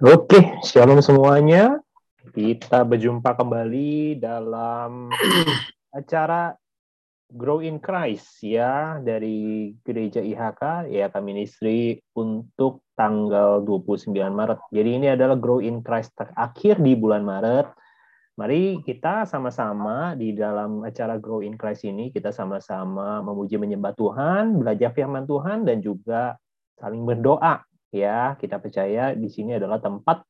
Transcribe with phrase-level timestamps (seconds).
[0.00, 1.80] Oke, shalom semuanya.
[2.36, 5.08] Kita berjumpa kembali dalam
[5.96, 6.52] acara
[7.32, 14.60] Grow in Christ ya dari Gereja IHK ya kami Ministry untuk tanggal 29 Maret.
[14.68, 17.72] Jadi ini adalah Grow in Christ terakhir di bulan Maret
[18.38, 24.60] Mari kita sama-sama di dalam acara Grow in Christ ini kita sama-sama memuji menyembah Tuhan,
[24.62, 26.38] belajar firman Tuhan dan juga
[26.78, 28.38] saling berdoa ya.
[28.38, 30.22] Kita percaya di sini adalah tempat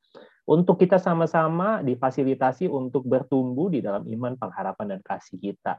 [0.49, 5.77] untuk kita sama-sama difasilitasi untuk bertumbuh di dalam iman, pengharapan dan kasih kita.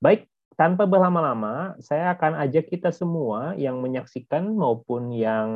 [0.00, 5.48] Baik, tanpa berlama-lama, saya akan ajak kita semua yang menyaksikan maupun yang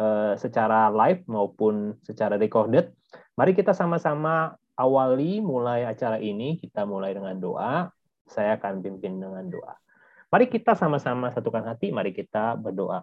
[0.00, 2.90] uh, secara live maupun secara recorded,
[3.36, 7.88] mari kita sama-sama awali mulai acara ini, kita mulai dengan doa.
[8.28, 9.74] Saya akan pimpin dengan doa.
[10.28, 13.00] Mari kita sama-sama satukan hati, mari kita berdoa.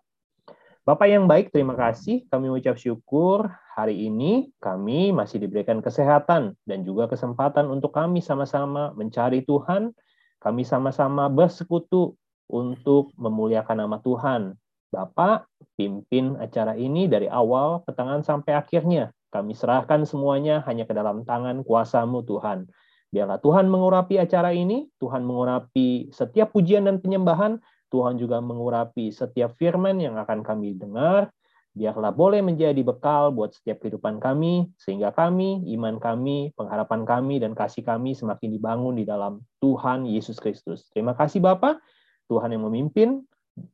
[0.84, 2.28] Bapak yang baik, terima kasih.
[2.28, 8.92] Kami mengucap syukur hari ini kami masih diberikan kesehatan dan juga kesempatan untuk kami sama-sama
[8.92, 9.96] mencari Tuhan.
[10.44, 12.20] Kami sama-sama bersekutu
[12.52, 14.60] untuk memuliakan nama Tuhan.
[14.92, 15.48] Bapak,
[15.80, 19.16] pimpin acara ini dari awal, pertengahan sampai akhirnya.
[19.34, 22.70] Kami serahkan semuanya hanya ke dalam tangan kuasamu Tuhan.
[23.10, 27.58] Biarlah Tuhan mengurapi acara ini, Tuhan mengurapi setiap pujian dan penyembahan,
[27.90, 31.34] Tuhan juga mengurapi setiap firman yang akan kami dengar,
[31.74, 37.58] biarlah boleh menjadi bekal buat setiap kehidupan kami, sehingga kami, iman kami, pengharapan kami, dan
[37.58, 40.90] kasih kami semakin dibangun di dalam Tuhan Yesus Kristus.
[40.94, 41.82] Terima kasih Bapak,
[42.30, 43.26] Tuhan yang memimpin,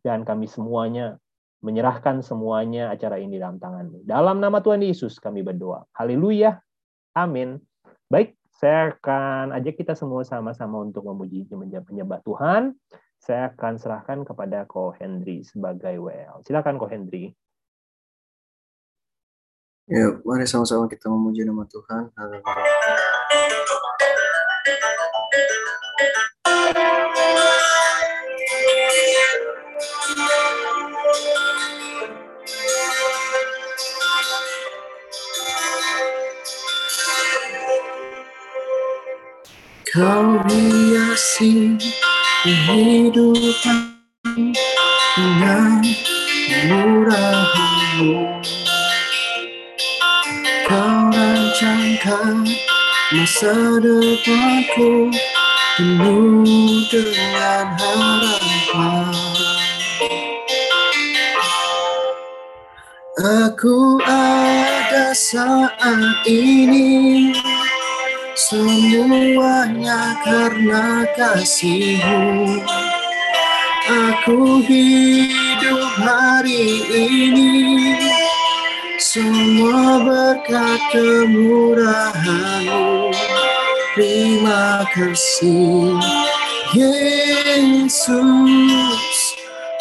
[0.03, 1.19] dan kami semuanya
[1.59, 4.07] menyerahkan semuanya acara ini dalam tanganmu.
[4.07, 5.83] Dalam nama Tuhan Yesus kami berdoa.
[5.91, 6.59] Haleluya.
[7.15, 7.59] Amin.
[8.07, 12.75] Baik, saya akan ajak kita semua sama-sama untuk memuji menyembah Tuhan.
[13.19, 16.43] Saya akan serahkan kepada Ko Hendri sebagai WL.
[16.47, 17.35] Silakan Ko Hendri.
[19.89, 22.13] Ya, mari sama-sama kita memuji nama Tuhan.
[22.15, 22.69] Haleluya.
[39.89, 41.73] Kau hiasi
[42.45, 43.97] kehidupan
[45.17, 45.81] dengan
[46.69, 48.37] murahmu.
[50.69, 52.45] Kau rancangkan
[53.17, 55.09] masa depanku
[55.73, 56.45] penuh
[56.93, 59.09] dengan harapan.
[63.17, 67.33] Aku ada saat ini
[68.39, 72.63] Semuanya karena kasihmu.
[73.83, 77.99] Aku hidup hari ini.
[78.95, 83.11] Semua berkat kemurahanmu.
[83.99, 85.99] Terima kasih
[86.71, 88.15] Yesus.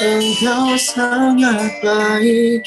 [0.03, 2.63] Engkau sangat baik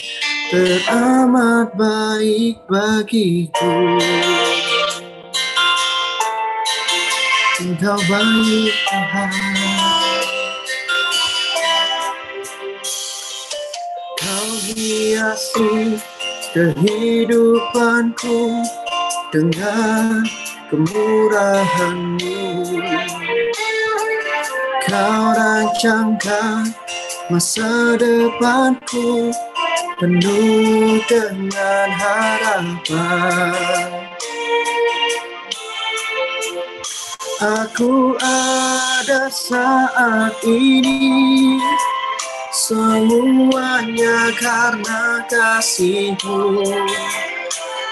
[0.51, 3.95] Teramat baik bagiku
[7.61, 9.29] Engkau baik Tuhan.
[14.17, 16.01] Kau hiasi
[16.57, 18.65] kehidupanku
[19.29, 20.25] dengan
[20.73, 22.41] kemurahanmu.
[24.89, 26.65] Kau rancangkan
[27.29, 29.29] masa depanku
[30.01, 33.61] penuh dengan harapan
[37.41, 41.57] Aku ada saat ini.
[42.53, 46.61] Semuanya karena kasihmu.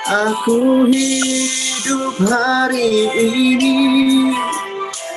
[0.06, 4.38] Aku hidup hari ini.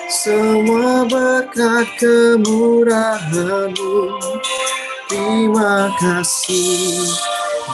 [0.09, 4.16] Semua berkat kemurahanmu.
[5.12, 7.05] Terima kasih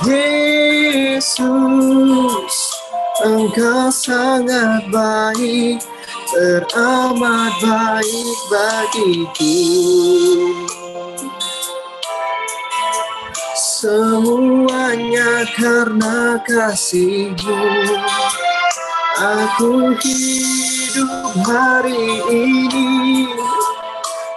[0.03, 1.39] Yesus.
[3.23, 5.98] Engkau sangat baik
[6.33, 9.57] teramat baik bagiku.
[13.57, 17.63] Semuanya karena kasihmu.
[19.19, 23.27] Aku hidup hari ini.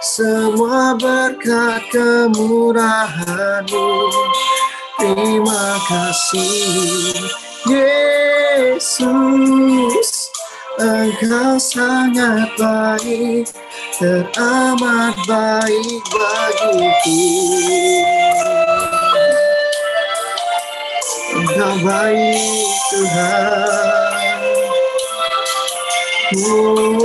[0.02, 3.90] Semua berkat kemurahanmu.
[4.98, 7.26] Terima kasih
[7.66, 9.61] Yesus
[11.12, 13.44] Engkau sangat baik,
[14.00, 17.20] teramat baik bagiku.
[21.36, 24.40] Engkau baik Tuhan.
[26.48, 26.96] Oh.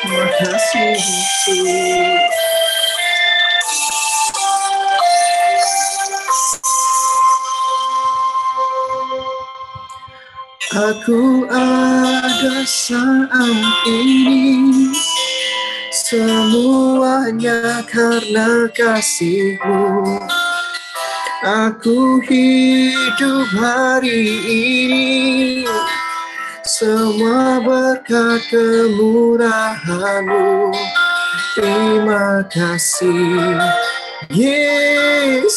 [0.00, 0.96] Terima kasih
[1.44, 2.13] Tuhan.
[10.74, 14.90] Aku ada saat ini.
[15.94, 20.18] Semuanya karena kasihmu.
[21.46, 25.62] Aku hidup hari ini.
[26.66, 30.74] Semua berkat kemurahanmu.
[31.54, 33.62] Terima kasih
[34.26, 35.54] Yesus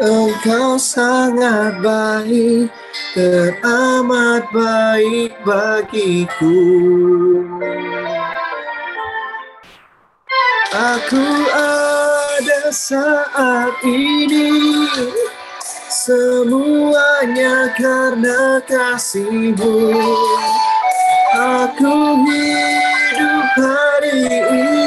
[0.00, 2.72] Engkau sangat baik
[3.12, 6.56] teramat baik bagiku.
[10.72, 14.88] Aku ada saat ini
[15.92, 20.00] semuanya karena kasihmu.
[21.36, 24.16] Aku hidup hari
[24.48, 24.79] ini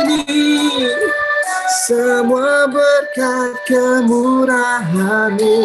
[1.83, 5.59] semua berkat kemurahanmu.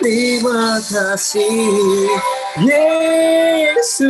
[0.00, 2.08] Terima kasih
[3.76, 4.08] Yesus.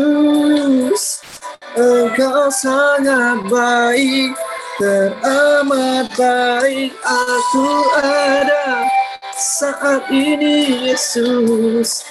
[1.73, 4.37] Engkau sangat baik
[4.81, 6.97] Teramat baik.
[7.07, 7.71] Aku
[8.03, 8.89] ada
[9.37, 12.09] saat ini Yesus.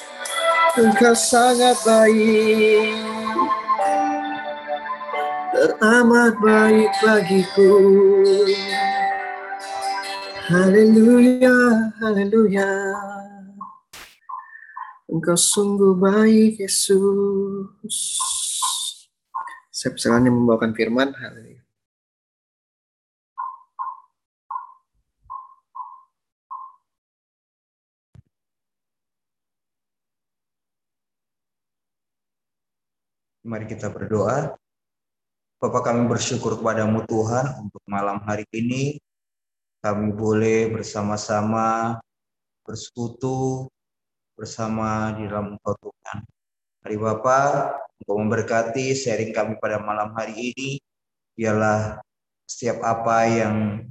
[0.80, 3.61] Engkau sangat baik
[5.52, 7.76] Teramat baik bagiku
[10.52, 11.56] Haleluya,
[12.00, 12.72] haleluya.
[15.12, 18.20] Engkau sungguh baik, Yesus.
[19.72, 21.16] Saya persilakan membawakan firman.
[21.16, 21.64] Haleluya.
[33.44, 34.61] Mari kita berdoa.
[35.62, 38.98] Bapak kami bersyukur kepadamu Tuhan untuk malam hari ini.
[39.78, 42.02] Kami boleh bersama-sama
[42.66, 43.70] bersekutu
[44.34, 46.26] bersama di dalam Engkau Tuhan.
[46.82, 50.82] Mari Bapak, untuk memberkati sharing kami pada malam hari ini.
[51.38, 52.02] Biarlah
[52.50, 53.86] setiap apa yang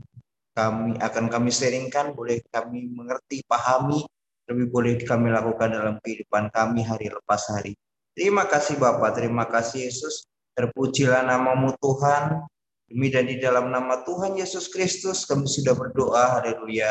[0.58, 4.02] kami akan kami sharingkan boleh kami mengerti, pahami,
[4.50, 7.78] lebih boleh kami lakukan dalam kehidupan kami hari lepas hari.
[8.19, 10.26] Terima kasih Bapak, terima kasih Yesus.
[10.56, 12.44] Terpujilah namamu Tuhan.
[12.91, 16.43] Demi dan di dalam nama Tuhan Yesus Kristus kami sudah berdoa.
[16.43, 16.91] Haleluya.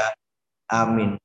[0.72, 1.20] Amin.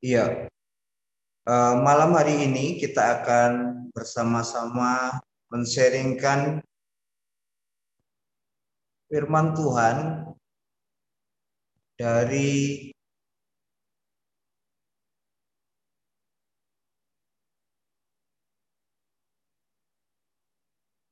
[0.00, 0.48] Iya,
[1.82, 5.18] malam hari ini kita akan bersama-sama
[5.50, 6.62] men-sharingkan
[9.10, 10.30] firman Tuhan
[11.98, 12.94] dari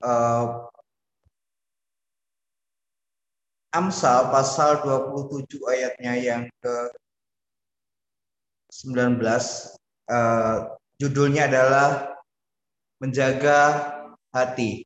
[0.07, 0.71] uh,
[3.75, 6.77] Amsal pasal 27 ayatnya yang ke
[8.71, 9.19] 19
[10.09, 12.17] uh, judulnya adalah
[12.99, 13.61] menjaga
[14.35, 14.83] hati.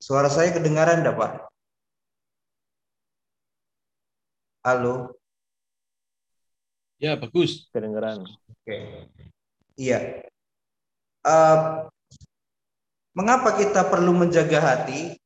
[0.00, 1.32] Suara saya kedengaran enggak, Pak?
[4.66, 5.16] Halo.
[7.00, 7.70] Ya, bagus.
[7.72, 8.26] Kedengaran.
[8.26, 9.08] Oke.
[9.78, 10.28] Iya.
[11.24, 11.88] Uh,
[13.16, 15.16] mengapa kita perlu menjaga hati?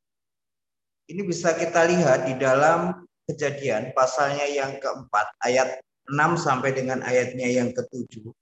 [1.10, 7.48] Ini bisa kita lihat di dalam kejadian pasalnya yang keempat ayat 6 sampai dengan ayatnya
[7.48, 8.32] yang ketujuh.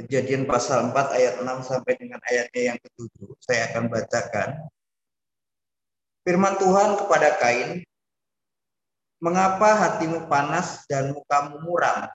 [0.00, 3.36] Kejadian pasal 4 ayat 6 sampai dengan ayatnya yang ketujuh.
[3.42, 4.48] Saya akan bacakan.
[6.24, 7.84] Firman Tuhan kepada Kain,
[9.20, 12.08] Mengapa hatimu panas dan mukamu muram?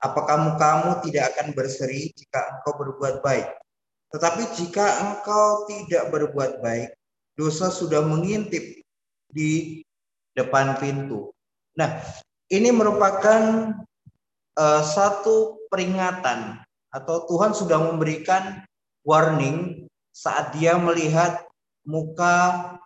[0.00, 3.52] Apakah mukamu tidak akan berseri jika engkau berbuat baik?
[4.08, 6.96] Tetapi jika engkau tidak berbuat baik,
[7.36, 8.77] dosa sudah mengintip
[9.32, 9.82] di
[10.32, 11.32] depan pintu.
[11.76, 12.00] Nah,
[12.48, 13.72] ini merupakan
[14.56, 18.64] uh, satu peringatan atau Tuhan sudah memberikan
[19.04, 21.44] warning saat dia melihat
[21.84, 22.76] muka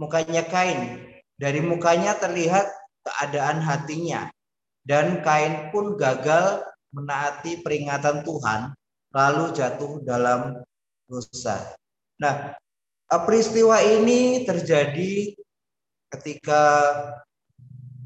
[0.00, 1.06] mukanya Kain.
[1.40, 2.68] Dari mukanya terlihat
[3.00, 4.28] keadaan hatinya
[4.84, 8.76] dan Kain pun gagal menaati peringatan Tuhan
[9.10, 10.60] lalu jatuh dalam
[11.08, 11.74] dosa.
[12.20, 12.54] Nah,
[13.18, 15.34] peristiwa ini terjadi
[16.14, 16.62] ketika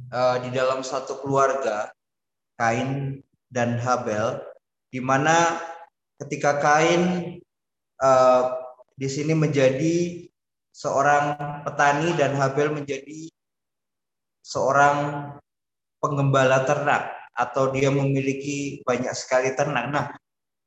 [0.09, 1.93] uh, di dalam satu keluarga
[2.57, 3.21] Kain
[3.53, 4.41] dan Habel,
[4.89, 5.61] di mana
[6.25, 7.37] ketika Kain
[8.01, 8.43] uh,
[8.95, 10.25] di sini menjadi
[10.73, 13.29] seorang petani dan Habel menjadi
[14.41, 15.31] seorang
[15.99, 19.91] penggembala ternak atau dia memiliki banyak sekali ternak.
[19.91, 20.07] Nah,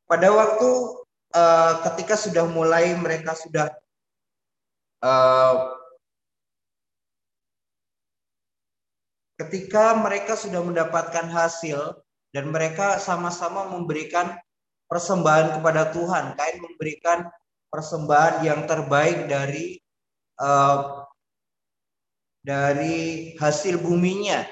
[0.10, 0.70] pada waktu
[1.32, 3.72] uh, ketika sudah mulai mereka sudah
[5.03, 5.77] uh,
[9.37, 12.01] ketika mereka sudah mendapatkan hasil
[12.33, 14.37] dan mereka sama-sama memberikan
[14.89, 16.33] persembahan kepada Tuhan.
[16.33, 17.27] Kain memberikan
[17.69, 19.77] persembahan yang terbaik dari
[20.41, 21.05] uh,
[22.41, 24.47] dari hasil buminya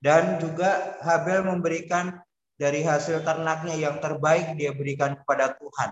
[0.00, 2.18] dan juga Habel memberikan
[2.56, 5.90] dari hasil ternaknya yang terbaik dia berikan kepada Tuhan.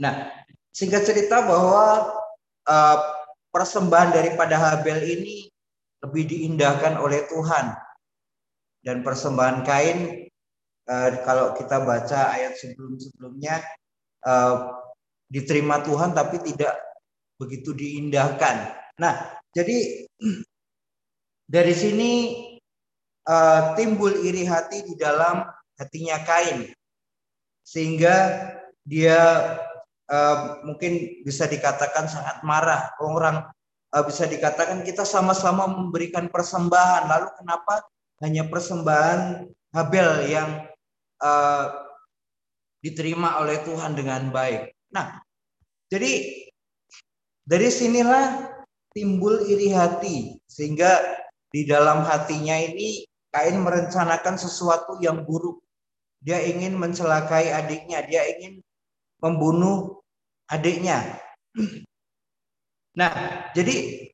[0.00, 0.30] Nah,
[0.72, 2.12] singkat cerita bahwa
[2.66, 2.98] uh,
[3.54, 5.48] persembahan daripada Habel ini
[6.04, 7.72] lebih diindahkan oleh Tuhan.
[8.86, 10.28] Dan persembahan Kain
[10.86, 13.58] uh, kalau kita baca ayat sebelum-sebelumnya
[14.22, 14.78] uh,
[15.26, 16.78] diterima Tuhan tapi tidak
[17.40, 18.70] begitu diindahkan.
[19.02, 19.14] Nah,
[19.50, 20.06] jadi
[21.54, 22.12] dari sini
[23.74, 25.42] timbul iri hati di dalam
[25.82, 26.70] hatinya Kain
[27.66, 28.14] sehingga
[28.86, 29.18] dia
[30.10, 33.46] uh, mungkin bisa dikatakan sangat marah orang
[33.94, 37.08] uh, bisa dikatakan kita sama-sama memberikan persembahan.
[37.10, 37.74] Lalu kenapa
[38.24, 39.46] hanya persembahan
[39.76, 40.50] Habel yang
[41.20, 41.64] uh,
[42.80, 44.72] diterima oleh Tuhan dengan baik?
[44.94, 45.20] Nah,
[45.92, 46.42] jadi
[47.46, 48.52] dari sinilah
[48.96, 50.98] timbul iri hati sehingga
[51.52, 55.60] di dalam hatinya ini Kain merencanakan sesuatu yang buruk.
[56.24, 58.64] Dia ingin mencelakai adiknya, dia ingin
[59.20, 60.02] membunuh
[60.50, 61.20] adiknya.
[62.96, 63.12] Nah,
[63.52, 64.08] jadi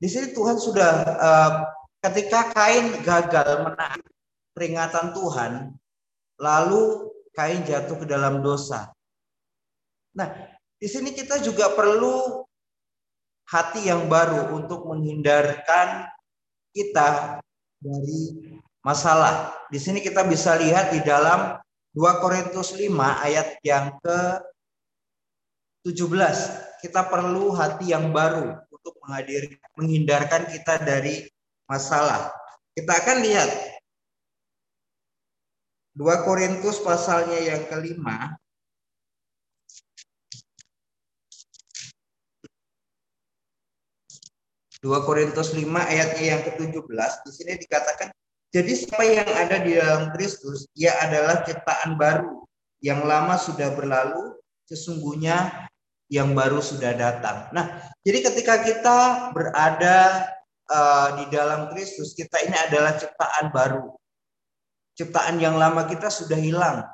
[0.00, 1.52] di sini Tuhan sudah uh,
[2.00, 4.10] ketika Kain gagal menaati
[4.56, 5.52] peringatan Tuhan,
[6.40, 8.92] lalu Kain jatuh ke dalam dosa.
[10.12, 10.28] Nah,
[10.76, 12.44] di sini kita juga perlu
[13.48, 16.08] hati yang baru untuk menghindarkan
[16.72, 17.40] kita
[17.80, 18.22] dari
[18.84, 19.54] masalah.
[19.68, 21.56] Di sini kita bisa lihat di dalam
[21.92, 22.88] 2 Korintus 5
[23.28, 24.20] ayat yang ke
[25.84, 31.28] 17 kita perlu hati yang baru untuk menghadir, menghindarkan kita dari
[31.68, 32.32] masalah.
[32.72, 33.50] Kita akan lihat
[35.92, 38.40] 2 Korintus pasalnya yang kelima.
[44.82, 48.10] Dua Korintus 5 ayatnya yang ke-17 di sini dikatakan
[48.52, 52.44] jadi siapa yang ada di dalam Kristus ia adalah ciptaan baru
[52.84, 54.36] yang lama sudah berlalu
[54.68, 55.68] sesungguhnya
[56.12, 57.48] yang baru sudah datang.
[57.56, 58.98] Nah, jadi ketika kita
[59.32, 60.28] berada
[60.68, 63.96] uh, di dalam Kristus, kita ini adalah ciptaan baru.
[65.00, 66.84] Ciptaan yang lama kita sudah hilang.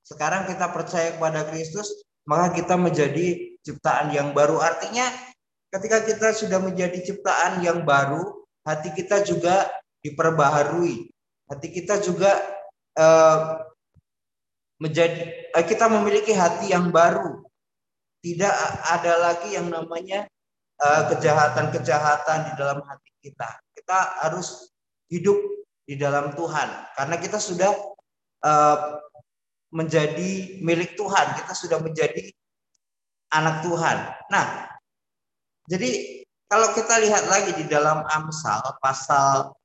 [0.00, 4.56] Sekarang kita percaya kepada Kristus, maka kita menjadi ciptaan yang baru.
[4.64, 5.12] Artinya,
[5.68, 9.68] ketika kita sudah menjadi ciptaan yang baru, hati kita juga
[10.04, 11.08] diperbaharui.
[11.48, 12.36] Hati kita juga
[13.00, 13.64] uh,
[14.78, 17.40] menjadi uh, kita memiliki hati yang baru
[18.24, 18.56] tidak
[18.88, 20.24] ada lagi yang namanya
[20.80, 23.60] eh, kejahatan-kejahatan uh, di dalam hati kita.
[23.76, 24.72] Kita harus
[25.12, 25.36] hidup
[25.84, 27.68] di dalam Tuhan karena kita sudah
[28.40, 28.96] uh,
[29.68, 32.32] menjadi milik Tuhan, kita sudah menjadi
[33.34, 33.96] anak Tuhan.
[34.32, 34.72] Nah,
[35.68, 39.63] jadi kalau kita lihat lagi di dalam Amsal pasal eh,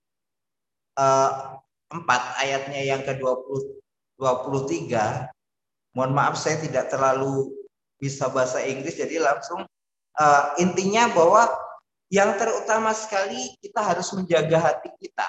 [1.00, 3.80] 4 ayatnya yang ke-20
[4.20, 7.56] 23 mohon maaf saya tidak terlalu
[8.00, 9.64] bisa bahasa Inggris jadi langsung
[10.20, 11.48] uh, intinya bahwa
[12.10, 15.28] yang terutama sekali kita harus menjaga hati kita.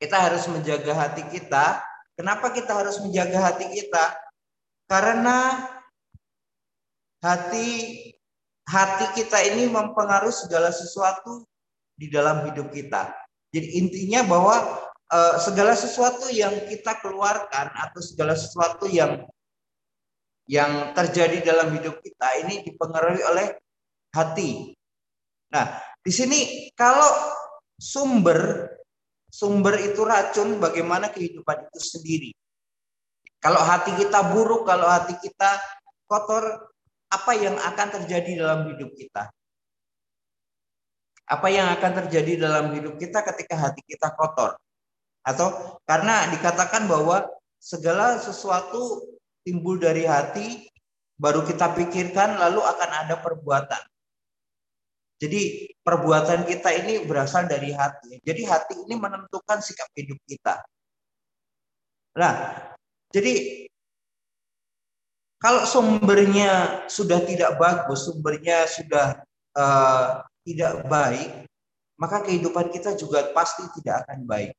[0.00, 1.78] Kita harus menjaga hati kita.
[2.16, 4.16] Kenapa kita harus menjaga hati kita?
[4.88, 5.68] Karena
[7.20, 7.68] hati
[8.66, 11.44] hati kita ini mempengaruhi segala sesuatu
[11.94, 13.12] di dalam hidup kita.
[13.52, 14.56] Jadi intinya bahwa
[15.12, 19.28] uh, segala sesuatu yang kita keluarkan atau segala sesuatu yang
[20.48, 23.46] yang terjadi dalam hidup kita ini dipengaruhi oleh
[24.10, 24.74] hati.
[25.52, 27.06] Nah, di sini kalau
[27.76, 28.72] sumber
[29.32, 32.30] sumber itu racun, bagaimana kehidupan itu sendiri?
[33.40, 35.58] Kalau hati kita buruk, kalau hati kita
[36.06, 36.68] kotor,
[37.10, 39.32] apa yang akan terjadi dalam hidup kita?
[41.26, 44.58] Apa yang akan terjadi dalam hidup kita ketika hati kita kotor?
[45.22, 47.24] Atau karena dikatakan bahwa
[47.62, 49.06] segala sesuatu
[49.46, 50.66] timbul dari hati,
[51.18, 53.82] baru kita pikirkan, lalu akan ada perbuatan.
[55.22, 58.18] Jadi perbuatan kita ini berasal dari hati.
[58.26, 60.58] Jadi hati ini menentukan sikap hidup kita.
[62.18, 62.34] Nah,
[63.14, 63.64] jadi
[65.38, 69.22] kalau sumbernya sudah tidak bagus, sumbernya sudah
[69.54, 71.46] uh, tidak baik,
[71.98, 74.52] maka kehidupan kita juga pasti tidak akan baik.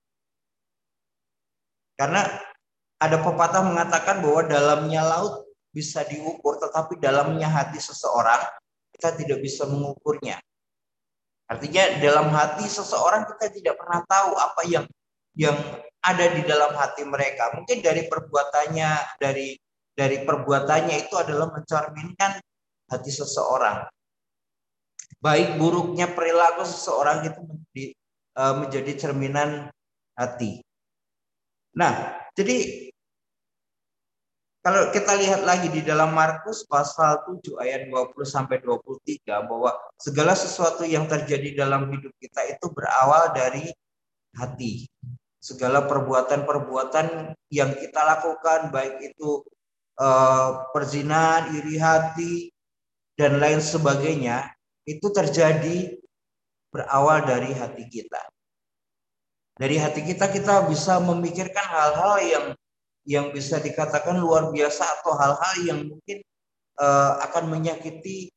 [2.00, 2.26] Karena
[2.98, 8.42] ada pepatah mengatakan bahwa dalamnya laut bisa diukur, tetapi dalamnya hati seseorang
[8.96, 10.40] kita tidak bisa mengukurnya.
[11.52, 14.86] Artinya dalam hati seseorang kita tidak pernah tahu apa yang
[15.36, 15.58] yang
[16.00, 17.52] ada di dalam hati mereka.
[17.58, 19.58] Mungkin dari perbuatannya, dari
[19.94, 22.40] dari perbuatannya itu adalah mencerminkan
[22.90, 23.86] hati seseorang.
[25.24, 27.86] Baik buruknya perilaku seseorang itu menjadi,
[28.36, 29.72] uh, menjadi cerminan
[30.20, 30.60] hati.
[31.80, 32.92] Nah, jadi
[34.64, 40.36] kalau kita lihat lagi di dalam Markus pasal 7 ayat 20 sampai 23 bahwa segala
[40.36, 43.72] sesuatu yang terjadi dalam hidup kita itu berawal dari
[44.36, 44.88] hati.
[45.40, 49.44] Segala perbuatan-perbuatan yang kita lakukan baik itu
[50.00, 52.34] uh, perzinahan, iri hati
[53.20, 54.52] dan lain sebagainya
[54.84, 55.96] itu terjadi
[56.74, 58.22] berawal dari hati kita.
[59.54, 62.46] Dari hati kita kita bisa memikirkan hal-hal yang
[63.04, 66.24] yang bisa dikatakan luar biasa atau hal-hal yang mungkin
[66.80, 68.34] uh, akan menyakiti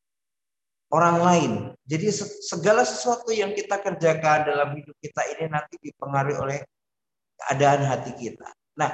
[0.93, 1.53] orang lain.
[1.87, 2.13] Jadi
[2.45, 6.59] segala sesuatu yang kita kerjakan dalam hidup kita ini nanti dipengaruhi oleh
[7.41, 8.49] keadaan hati kita.
[8.77, 8.93] Nah,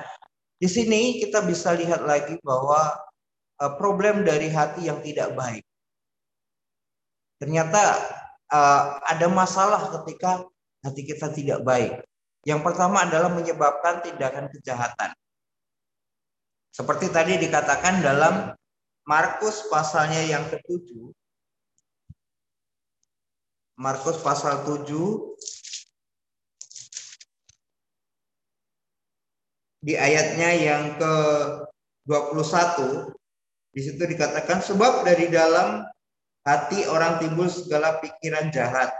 [0.62, 2.94] di sini kita bisa lihat lagi bahwa
[3.58, 5.64] uh, problem dari hati yang tidak baik.
[7.42, 7.98] Ternyata
[8.54, 10.46] uh, ada masalah ketika
[10.86, 12.06] hati kita tidak baik.
[12.46, 15.10] Yang pertama adalah menyebabkan tindakan kejahatan.
[16.70, 18.54] Seperti tadi dikatakan dalam
[19.02, 21.10] Markus pasalnya yang ketujuh.
[23.74, 24.86] Markus pasal 7
[29.82, 31.14] di ayatnya yang ke
[32.06, 33.10] 21
[33.74, 35.82] di situ dikatakan sebab dari dalam
[36.42, 38.90] hati orang timbul segala pikiran jahat,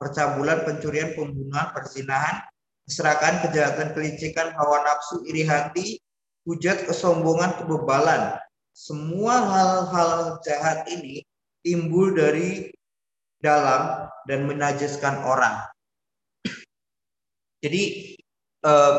[0.00, 2.44] percabulan, pencurian, pembunuhan, persinahan,
[2.88, 6.00] keserakahan, kejahatan, kelicikan, hawa nafsu, iri hati,
[6.48, 8.40] hujat, kesombongan, kebebalan.
[8.76, 11.24] Semua hal-hal jahat ini
[11.64, 12.68] timbul dari
[13.40, 15.64] dalam dan menajiskan orang.
[17.64, 18.14] Jadi
[18.62, 18.96] eh,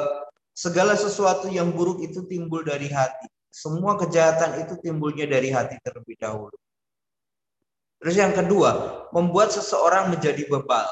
[0.58, 3.30] segala sesuatu yang buruk itu timbul dari hati.
[3.54, 6.58] Semua kejahatan itu timbulnya dari hati terlebih dahulu.
[7.98, 10.86] Terus yang kedua, membuat seseorang menjadi bebal.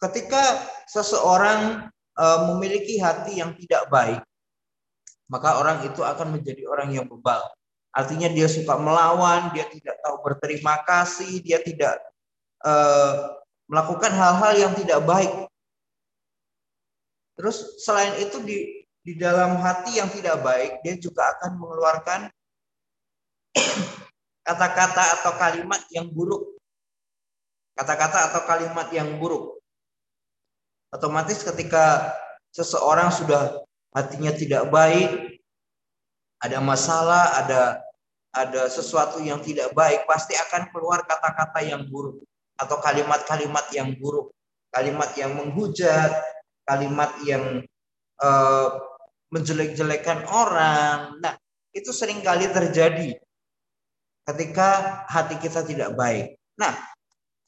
[0.00, 4.20] Ketika seseorang uh, memiliki hati yang tidak baik,
[5.30, 7.38] maka orang itu akan menjadi orang yang bebal.
[7.94, 12.02] Artinya dia suka melawan, dia tidak tahu berterima kasih, dia tidak
[12.66, 13.38] uh,
[13.70, 15.30] melakukan hal-hal yang tidak baik.
[17.38, 18.58] Terus selain itu di
[19.00, 22.20] di dalam hati yang tidak baik, dia juga akan mengeluarkan
[24.50, 26.58] kata-kata atau kalimat yang buruk.
[27.78, 29.62] Kata-kata atau kalimat yang buruk.
[30.90, 32.10] Otomatis ketika
[32.50, 33.62] seseorang sudah
[33.94, 35.38] hatinya tidak baik,
[36.42, 37.78] ada masalah, ada
[38.34, 42.26] ada sesuatu yang tidak baik, pasti akan keluar kata-kata yang buruk
[42.58, 44.34] atau kalimat-kalimat yang buruk,
[44.74, 46.10] kalimat yang menghujat,
[46.66, 47.62] kalimat yang
[48.18, 48.68] uh,
[49.30, 51.22] menjelek-jelekan orang.
[51.22, 51.38] Nah,
[51.70, 53.14] itu sering kali terjadi
[54.28, 56.36] ketika hati kita tidak baik.
[56.60, 56.76] Nah,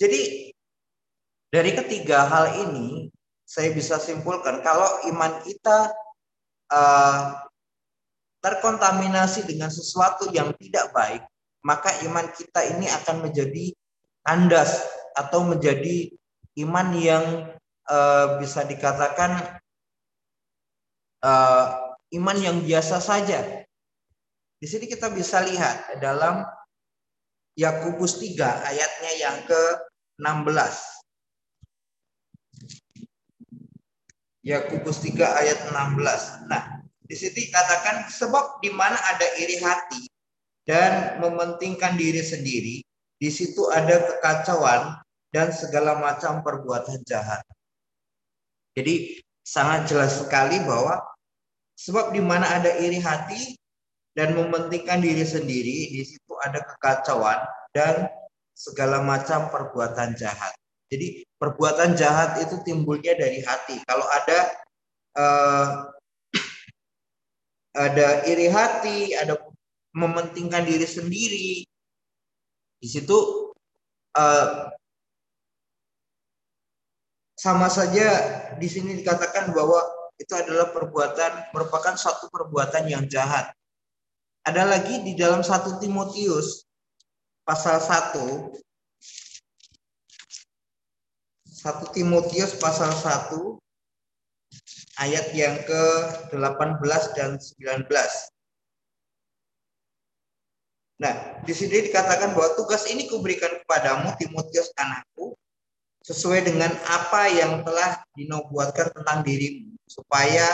[0.01, 0.53] jadi
[1.53, 3.13] dari ketiga hal ini
[3.45, 5.93] saya bisa simpulkan kalau iman kita
[6.73, 7.37] uh,
[8.41, 11.23] terkontaminasi dengan sesuatu yang tidak baik,
[11.63, 13.77] maka iman kita ini akan menjadi
[14.25, 14.83] kandas
[15.13, 16.11] atau menjadi
[16.65, 17.25] iman yang
[17.87, 19.61] uh, bisa dikatakan
[21.23, 21.65] uh,
[22.17, 23.63] iman yang biasa saja.
[24.57, 26.47] Di sini kita bisa lihat dalam
[27.53, 30.77] Yakobus 3 ayatnya yang ke-16.
[34.43, 36.49] Yakobus 3 ayat 16.
[36.49, 40.09] Nah, di sini katakan sebab di mana ada iri hati
[40.65, 42.81] dan mementingkan diri sendiri,
[43.21, 45.03] di situ ada kekacauan
[45.35, 47.45] dan segala macam perbuatan jahat.
[48.73, 51.03] Jadi sangat jelas sekali bahwa
[51.77, 53.59] sebab di mana ada iri hati
[54.15, 57.39] dan mementingkan diri sendiri, di situ ada kekacauan
[57.73, 58.11] dan
[58.53, 60.53] segala macam perbuatan jahat.
[60.93, 63.81] Jadi perbuatan jahat itu timbulnya dari hati.
[63.89, 64.39] Kalau ada
[65.17, 65.67] uh,
[67.89, 69.41] ada iri hati, ada
[69.97, 71.51] mementingkan diri sendiri.
[72.83, 73.17] Di situ
[74.19, 74.69] uh,
[77.39, 78.09] sama saja
[78.61, 79.81] di sini dikatakan bahwa
[80.21, 83.51] itu adalah perbuatan merupakan suatu perbuatan yang jahat.
[84.43, 86.67] Ada lagi di dalam satu Timotius
[87.47, 88.51] pasal 1
[91.63, 93.39] 1 Timotius pasal 1
[94.99, 97.87] ayat yang ke-18 dan 19.
[100.99, 101.15] Nah,
[101.47, 105.39] di sini dikatakan bahwa tugas ini kuberikan kepadamu Timotius anakku
[106.03, 110.47] sesuai dengan apa yang telah dinobuatkan tentang dirimu supaya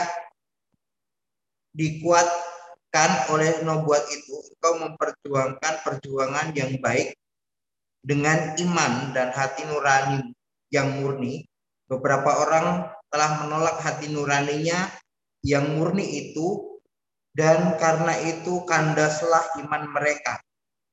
[2.89, 7.13] dikuatkan oleh nobuat itu engkau memperjuangkan perjuangan yang baik
[8.01, 10.33] dengan iman dan hati nurani
[10.73, 11.45] yang murni.
[11.85, 14.89] Beberapa orang telah menolak hati nuraninya
[15.45, 16.81] yang murni itu
[17.33, 20.41] dan karena itu kandaslah iman mereka.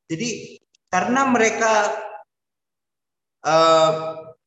[0.08, 0.60] Jadi
[0.92, 1.96] karena mereka
[3.40, 3.92] uh,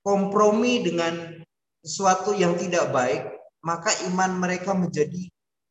[0.05, 1.41] kompromi dengan
[1.81, 3.25] sesuatu yang tidak baik,
[3.65, 5.29] maka iman mereka menjadi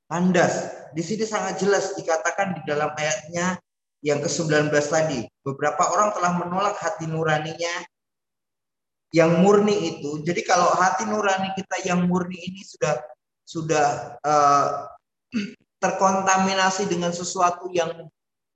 [0.08, 0.72] kandas.
[0.96, 3.60] Di sini sangat jelas dikatakan di dalam ayatnya
[4.00, 5.20] yang ke-19 tadi.
[5.44, 7.84] Beberapa orang telah menolak hati nuraninya
[9.12, 10.24] yang murni itu.
[10.24, 12.96] Jadi kalau hati nurani kita yang murni ini sudah
[13.44, 14.88] sudah uh,
[15.84, 18.08] terkontaminasi dengan sesuatu yang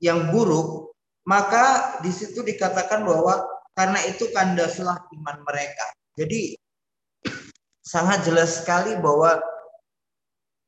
[0.03, 0.93] yang buruk,
[1.25, 5.87] maka di situ dikatakan bahwa karena itu kandaslah iman mereka.
[6.17, 6.57] Jadi
[7.93, 9.41] sangat jelas sekali bahwa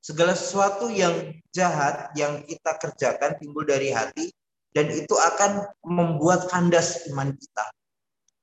[0.04, 4.28] segala sesuatu yang jahat yang kita kerjakan timbul dari hati
[4.76, 7.64] dan itu akan membuat kandas iman kita.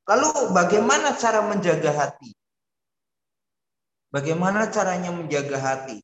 [0.09, 2.33] Lalu bagaimana cara menjaga hati?
[4.09, 6.01] Bagaimana caranya menjaga hati?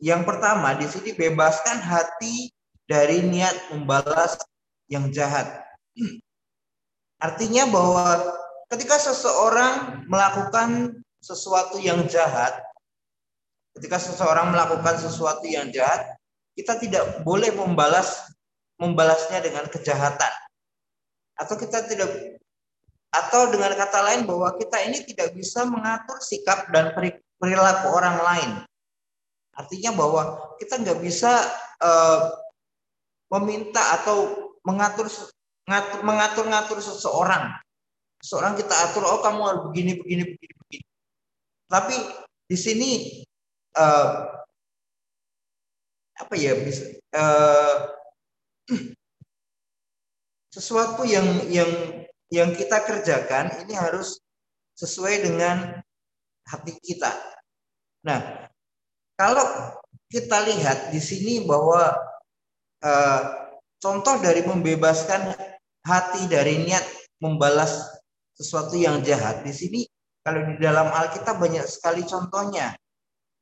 [0.00, 2.48] Yang pertama di sini bebaskan hati
[2.88, 4.40] dari niat membalas
[4.88, 5.68] yang jahat.
[7.26, 8.32] Artinya bahwa
[8.72, 12.62] ketika seseorang melakukan sesuatu yang jahat,
[13.76, 16.16] ketika seseorang melakukan sesuatu yang jahat,
[16.56, 18.24] kita tidak boleh membalas
[18.80, 20.32] membalasnya dengan kejahatan.
[21.36, 22.40] Atau kita tidak
[23.12, 26.92] atau dengan kata lain bahwa kita ini tidak bisa mengatur sikap dan
[27.40, 28.50] perilaku orang lain.
[29.56, 30.22] Artinya bahwa
[30.60, 31.32] kita nggak bisa
[31.80, 32.32] uh,
[33.36, 35.08] meminta atau mengatur
[35.68, 37.56] ngatur mengatur ngatur seseorang.
[38.20, 40.86] Seseorang kita atur, oh kamu harus begini begini begini begini.
[41.68, 41.96] Tapi
[42.48, 42.90] di sini
[43.76, 44.08] uh,
[46.16, 47.92] apa ya bisa uh,
[50.56, 51.70] sesuatu yang yang
[52.32, 54.18] yang kita kerjakan ini harus
[54.74, 55.78] sesuai dengan
[56.48, 57.12] hati kita.
[58.02, 58.48] Nah,
[59.14, 59.46] kalau
[60.10, 61.94] kita lihat di sini bahwa
[62.82, 63.22] uh,
[63.78, 65.34] contoh dari membebaskan
[65.86, 66.82] hati dari niat
[67.22, 68.02] membalas
[68.36, 69.80] sesuatu yang jahat di sini
[70.26, 72.74] kalau di dalam Alkitab banyak sekali contohnya.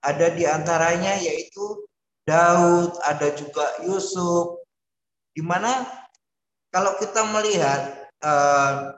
[0.04, 1.88] Ada di antaranya yaitu
[2.28, 4.64] Daud, ada juga Yusuf,
[5.32, 5.84] di mana
[6.72, 8.96] kalau kita melihat uh,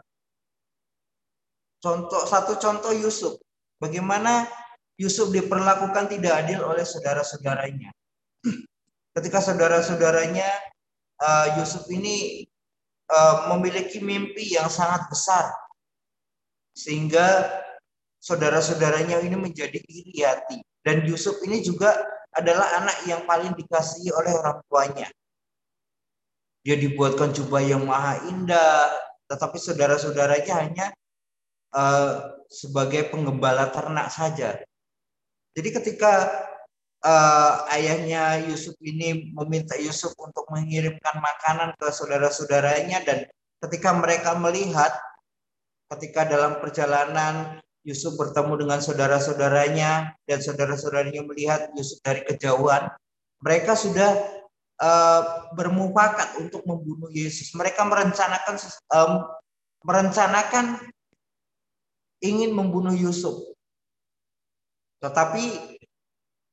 [1.82, 3.38] contoh satu contoh Yusuf.
[3.76, 4.48] Bagaimana
[4.96, 7.92] Yusuf diperlakukan tidak adil oleh saudara-saudaranya.
[9.16, 10.48] Ketika saudara-saudaranya
[11.20, 12.48] uh, Yusuf ini
[13.12, 15.52] uh, memiliki mimpi yang sangat besar,
[16.72, 17.48] sehingga
[18.20, 20.58] saudara-saudaranya ini menjadi iri hati.
[20.86, 21.98] Dan Yusuf ini juga
[22.30, 25.10] adalah anak yang paling dikasihi oleh orang tuanya.
[26.62, 28.94] Dia dibuatkan jubah yang maha indah,
[29.26, 30.86] tetapi saudara-saudaranya hanya
[31.74, 34.62] uh, sebagai penggembala ternak saja.
[35.58, 36.30] Jadi ketika
[37.02, 43.18] uh, ayahnya Yusuf ini meminta Yusuf untuk mengirimkan makanan ke saudara-saudaranya dan
[43.66, 44.94] ketika mereka melihat
[45.90, 52.90] ketika dalam perjalanan Yusuf bertemu dengan saudara-saudaranya dan saudara-saudaranya melihat Yusuf dari kejauhan,
[53.38, 54.10] mereka sudah
[54.82, 55.22] uh,
[55.54, 57.54] bermufakat untuk membunuh Yesus.
[57.54, 58.54] Mereka merencanakan
[58.90, 59.12] um,
[59.86, 60.82] merencanakan
[62.26, 63.54] ingin membunuh Yusuf.
[64.98, 65.78] Tetapi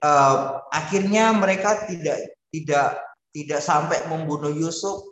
[0.06, 3.02] uh, akhirnya mereka tidak tidak
[3.34, 5.10] tidak sampai membunuh Yusuf,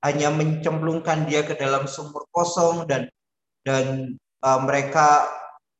[0.00, 3.12] hanya mencemplungkan dia ke dalam sumur kosong dan
[3.68, 5.28] dan uh, mereka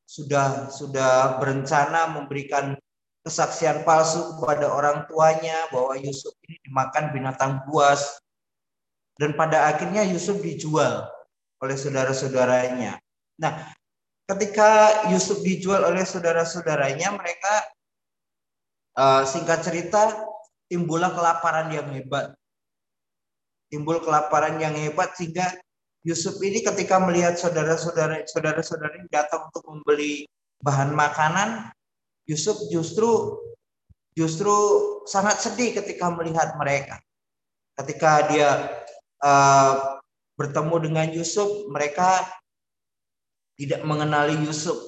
[0.06, 2.78] sudah sudah berencana memberikan
[3.26, 8.22] kesaksian palsu kepada orang tuanya bahwa Yusuf ini dimakan binatang buas
[9.18, 11.10] dan pada akhirnya Yusuf dijual
[11.58, 13.00] oleh saudara-saudaranya.
[13.40, 13.74] Nah,
[14.28, 17.54] ketika Yusuf dijual oleh saudara-saudaranya, mereka
[18.94, 20.12] uh, singkat cerita
[20.68, 22.36] timbullah kelaparan yang hebat.
[23.66, 25.50] Timbul kelaparan yang hebat sehingga
[26.06, 30.22] Yusuf ini ketika melihat saudara-saudara saudara-saudara datang untuk membeli
[30.62, 31.74] bahan makanan,
[32.30, 33.42] Yusuf justru
[34.14, 34.54] justru
[35.10, 37.02] sangat sedih ketika melihat mereka.
[37.74, 38.50] Ketika dia
[39.18, 39.98] uh,
[40.38, 42.22] bertemu dengan Yusuf, mereka
[43.58, 44.78] tidak mengenali Yusuf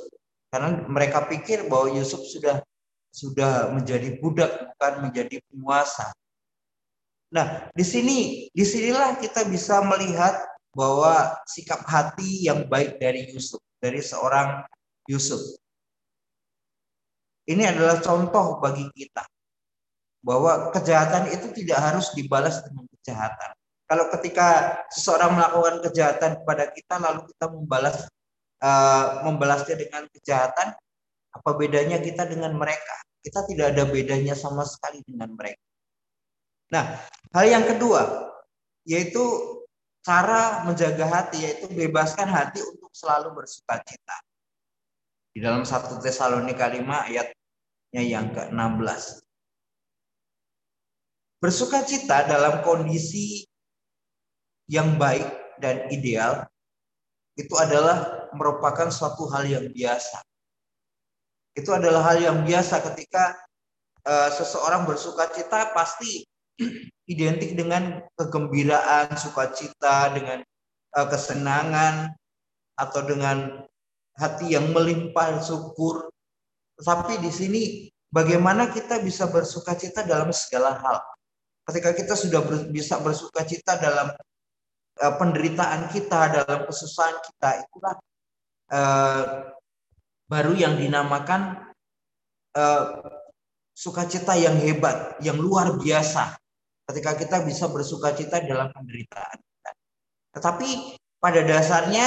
[0.55, 2.63] karena mereka pikir bahwa Yusuf sudah
[3.11, 6.15] sudah menjadi budak bukan menjadi penguasa.
[7.35, 8.19] Nah, di sini
[8.55, 14.63] di sinilah kita bisa melihat bahwa sikap hati yang baik dari Yusuf, dari seorang
[15.11, 15.43] Yusuf.
[17.51, 19.27] Ini adalah contoh bagi kita
[20.23, 23.51] bahwa kejahatan itu tidak harus dibalas dengan kejahatan.
[23.89, 27.97] Kalau ketika seseorang melakukan kejahatan kepada kita lalu kita membalas
[28.63, 30.77] uh, membalasnya dengan kejahatan,
[31.35, 32.95] apa bedanya kita dengan mereka?
[33.25, 35.65] Kita tidak ada bedanya sama sekali dengan mereka.
[36.71, 37.01] Nah,
[37.35, 38.29] hal yang kedua
[38.85, 39.25] yaitu
[40.03, 44.17] cara menjaga hati yaitu bebaskan hati untuk selalu bersuka cita.
[45.35, 49.23] Di dalam satu Tesalonika 5 ayatnya yang ke-16.
[51.39, 53.47] Bersuka cita dalam kondisi
[54.67, 55.25] yang baik
[55.63, 56.45] dan ideal
[57.39, 60.21] itu adalah merupakan suatu hal yang biasa.
[61.55, 63.39] Itu adalah hal yang biasa ketika
[64.05, 66.28] uh, seseorang bersuka cita pasti
[67.09, 70.45] identik dengan kegembiraan, sukacita, dengan
[70.95, 72.13] uh, kesenangan
[72.79, 73.65] atau dengan
[74.19, 76.11] hati yang melimpah syukur.
[76.79, 77.63] Tapi di sini
[78.11, 80.99] bagaimana kita bisa bersukacita dalam segala hal.
[81.69, 84.13] Ketika kita sudah ber, bisa bersukacita dalam
[85.01, 87.95] uh, penderitaan kita, dalam kesusahan kita, itulah
[88.75, 89.25] uh,
[90.29, 91.73] baru yang dinamakan
[92.53, 92.85] uh,
[93.73, 96.37] sukacita yang hebat, yang luar biasa
[96.89, 99.39] ketika kita bisa bersuka cita dalam penderitaan.
[100.33, 102.07] Tetapi pada dasarnya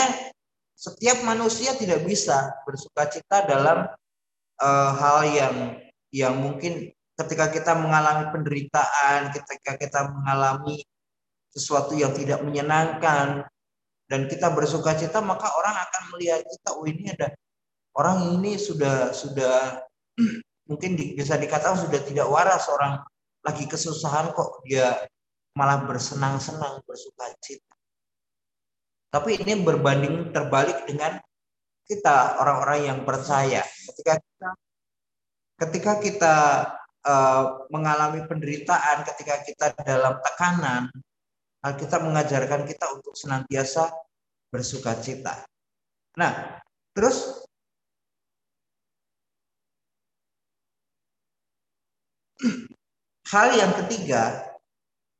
[0.74, 3.86] setiap manusia tidak bisa bersuka cita dalam
[4.58, 5.56] uh, hal yang
[6.10, 10.82] yang mungkin ketika kita mengalami penderitaan, ketika kita mengalami
[11.54, 13.46] sesuatu yang tidak menyenangkan
[14.08, 17.28] dan kita bersuka cita maka orang akan melihat kita oh ini ada
[17.96, 19.84] orang ini sudah sudah
[20.72, 23.04] mungkin bisa dikatakan sudah tidak waras orang
[23.41, 25.06] lagi kesusahan kok dia
[25.58, 27.75] malah bersenang-senang bersuka cita.
[29.12, 31.19] Tapi ini berbanding terbalik dengan
[31.84, 33.60] kita orang-orang yang percaya.
[33.91, 34.49] Ketika kita
[35.62, 36.36] ketika kita
[37.04, 40.88] uh, mengalami penderitaan, ketika kita dalam tekanan,
[41.62, 43.93] kita mengajarkan kita untuk senantiasa
[44.49, 45.45] bersuka cita.
[46.17, 46.58] Nah,
[46.97, 47.45] terus
[53.32, 54.44] Hal yang ketiga,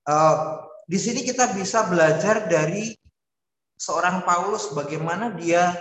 [0.04, 2.92] uh, di sini kita bisa belajar dari
[3.80, 5.72] seorang Paulus bagaimana dia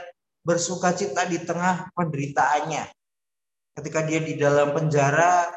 [0.46, 2.86] bersuka cita di tengah penderitaannya.
[3.74, 5.50] Ketika dia di dalam penjara,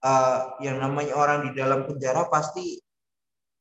[0.00, 2.80] uh, yang namanya orang di dalam penjara pasti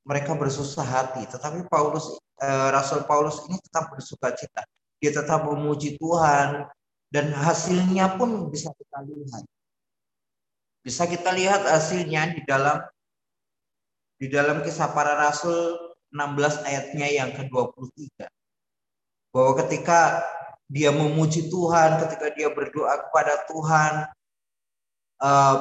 [0.08, 1.28] mereka bersusah hati.
[1.28, 2.08] Tetapi Paulus,
[2.40, 4.64] uh, Rasul Paulus ini tetap bersuka cita.
[5.04, 6.72] Dia tetap memuji Tuhan
[7.12, 9.44] dan hasilnya pun bisa kita lihat.
[10.84, 12.84] Bisa kita lihat hasilnya di dalam
[14.19, 15.80] di dalam kisah para rasul
[16.12, 18.28] 16 ayatnya yang ke-23.
[19.34, 20.22] Bahwa ketika
[20.67, 23.93] dia memuji Tuhan, ketika dia berdoa kepada Tuhan,
[25.24, 25.56] uh,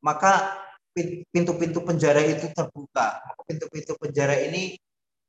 [0.00, 0.62] maka
[1.34, 3.18] pintu-pintu penjara itu terbuka.
[3.44, 4.78] Pintu-pintu penjara ini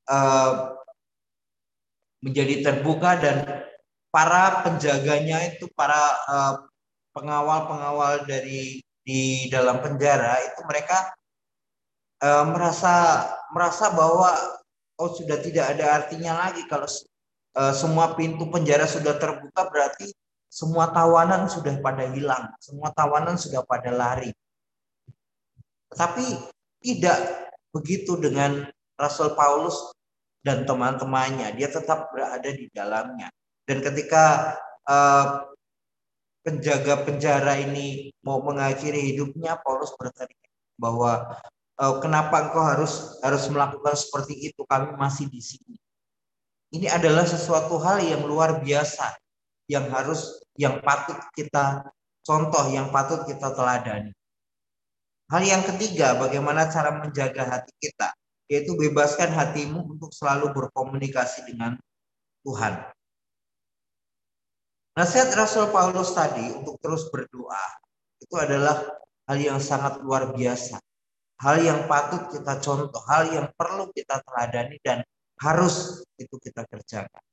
[0.07, 0.77] uh,
[2.21, 3.37] menjadi terbuka dan
[4.13, 6.68] para penjaganya itu para uh,
[7.19, 11.11] pengawal-pengawal dari di dalam penjara itu mereka
[12.23, 14.31] uh, merasa merasa bahwa
[14.99, 16.87] oh sudah tidak ada artinya lagi kalau
[17.59, 20.07] uh, semua pintu penjara sudah terbuka berarti
[20.49, 24.33] semua tawanan sudah pada hilang, semua tawanan sudah pada lari.
[25.93, 26.25] Tapi
[26.81, 28.65] tidak begitu dengan
[28.97, 29.93] Rasul Paulus
[30.41, 33.29] dan teman-temannya, dia tetap berada di dalamnya.
[33.69, 34.57] Dan ketika
[34.89, 35.48] uh,
[36.45, 40.35] penjaga penjara ini mau mengakhiri hidupnya, Paulus bertanya
[40.79, 41.39] bahwa
[41.75, 44.61] e, kenapa engkau harus harus melakukan seperti itu?
[44.63, 45.75] Kami masih di sini.
[46.69, 49.17] Ini adalah sesuatu hal yang luar biasa
[49.69, 51.85] yang harus yang patut kita
[52.25, 54.11] contoh, yang patut kita teladani.
[55.29, 58.09] Hal yang ketiga, bagaimana cara menjaga hati kita,
[58.49, 61.77] yaitu bebaskan hatimu untuk selalu berkomunikasi dengan
[62.41, 62.81] Tuhan.
[64.99, 67.63] Nasihat Rasul Paulus tadi untuk terus berdoa
[68.19, 68.83] itu adalah
[69.31, 70.75] hal yang sangat luar biasa,
[71.39, 74.99] hal yang patut kita contoh, hal yang perlu kita teladani dan
[75.39, 77.23] harus itu kita kerjakan.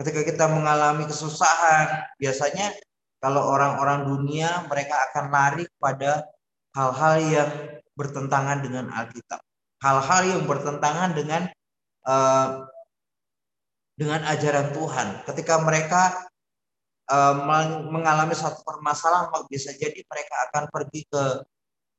[0.00, 2.72] Ketika kita mengalami kesusahan, biasanya
[3.20, 6.24] kalau orang-orang dunia mereka akan lari pada
[6.72, 7.50] hal-hal yang
[7.92, 9.44] bertentangan dengan Alkitab,
[9.84, 11.52] hal-hal yang bertentangan dengan
[12.08, 12.64] uh,
[14.00, 15.08] dengan ajaran Tuhan.
[15.28, 16.27] Ketika mereka
[17.88, 21.24] mengalami satu permasalahan, maka bisa jadi mereka akan pergi ke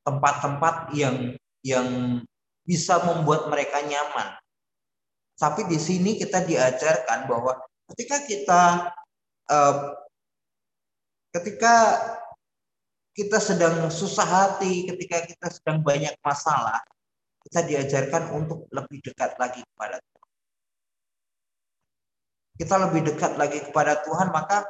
[0.06, 1.34] tempat-tempat yang
[1.66, 1.88] yang
[2.64, 4.38] bisa membuat mereka nyaman.
[5.40, 7.58] Tapi di sini kita diajarkan bahwa
[7.90, 8.62] ketika kita
[9.50, 9.78] uh,
[11.34, 11.76] ketika
[13.18, 16.80] kita sedang susah hati, ketika kita sedang banyak masalah,
[17.44, 20.30] kita diajarkan untuk lebih dekat lagi kepada Tuhan.
[22.60, 24.68] Kita lebih dekat lagi kepada Tuhan, maka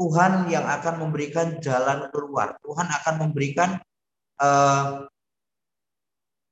[0.00, 2.56] Tuhan yang akan memberikan jalan keluar.
[2.64, 3.76] Tuhan akan memberikan
[4.40, 5.04] uh,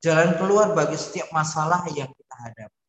[0.05, 2.81] jalan keluar bagi setiap masalah yang kita hadapi.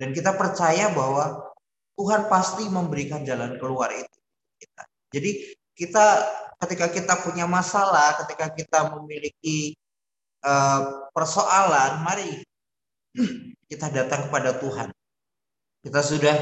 [0.00, 1.52] Dan kita percaya bahwa
[2.00, 4.18] Tuhan pasti memberikan jalan keluar itu
[4.56, 4.82] kita.
[5.12, 5.30] Jadi
[5.76, 6.06] kita
[6.64, 9.76] ketika kita punya masalah, ketika kita memiliki
[10.48, 12.40] uh, persoalan, mari
[13.70, 14.88] kita datang kepada Tuhan.
[15.84, 16.36] Kita sudah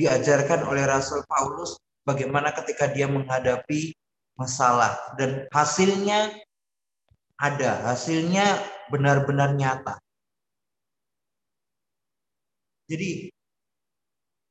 [0.00, 3.94] diajarkan oleh Rasul Paulus bagaimana ketika dia menghadapi
[4.38, 6.34] masalah dan hasilnya
[7.38, 9.98] ada, hasilnya benar-benar nyata.
[12.86, 13.32] Jadi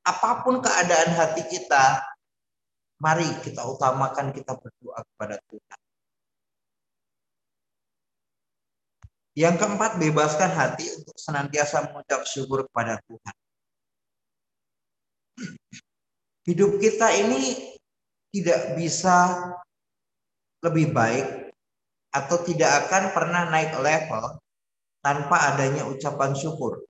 [0.04, 2.04] apa pun keadaan hati kita,
[3.00, 5.80] mari kita utamakan kita berdoa kepada Tuhan.
[9.32, 13.36] Yang keempat, bebaskan hati untuk senantiasa mengucap syukur kepada Tuhan.
[16.41, 17.73] Hidup kita ini
[18.34, 19.38] tidak bisa
[20.65, 21.54] lebih baik
[22.12, 24.41] atau tidak akan pernah naik level
[25.06, 26.82] tanpa adanya ucapan syukur.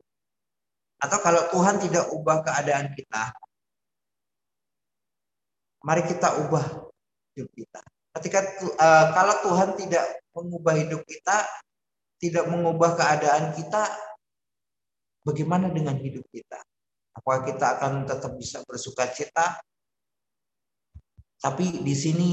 [1.02, 3.34] Atau kalau Tuhan tidak ubah keadaan kita,
[5.82, 6.66] mari kita ubah
[7.34, 7.82] hidup kita.
[8.12, 8.40] Ketika
[8.78, 11.48] uh, kalau Tuhan tidak mengubah hidup kita,
[12.22, 13.90] tidak mengubah keadaan kita,
[15.26, 16.62] bagaimana dengan hidup kita?
[17.22, 19.62] Apakah kita akan tetap bisa bersuka cita?
[21.38, 22.30] Tapi di sini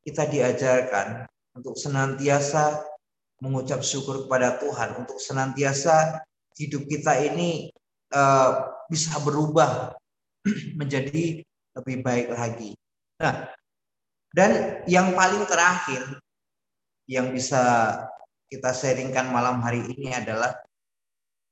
[0.00, 2.80] kita diajarkan untuk senantiasa
[3.44, 6.24] mengucap syukur kepada Tuhan, untuk senantiasa
[6.56, 7.68] hidup kita ini
[8.16, 9.92] uh, bisa berubah
[10.80, 11.44] menjadi
[11.76, 12.72] lebih baik lagi.
[13.20, 13.52] Nah,
[14.32, 16.22] dan yang paling terakhir
[17.04, 17.60] yang bisa
[18.48, 20.56] kita sharingkan malam hari ini adalah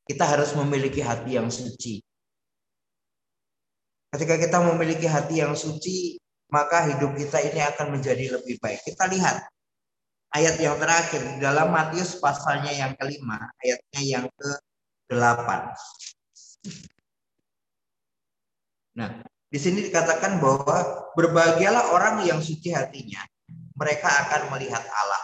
[0.09, 2.01] kita harus memiliki hati yang suci.
[4.11, 6.19] Ketika kita memiliki hati yang suci,
[6.51, 8.83] maka hidup kita ini akan menjadi lebih baik.
[8.83, 9.47] Kita lihat
[10.35, 15.49] ayat yang terakhir dalam Matius pasalnya yang kelima, ayatnya yang ke-8.
[18.99, 23.23] Nah, di sini dikatakan bahwa berbahagialah orang yang suci hatinya,
[23.79, 25.23] mereka akan melihat Allah.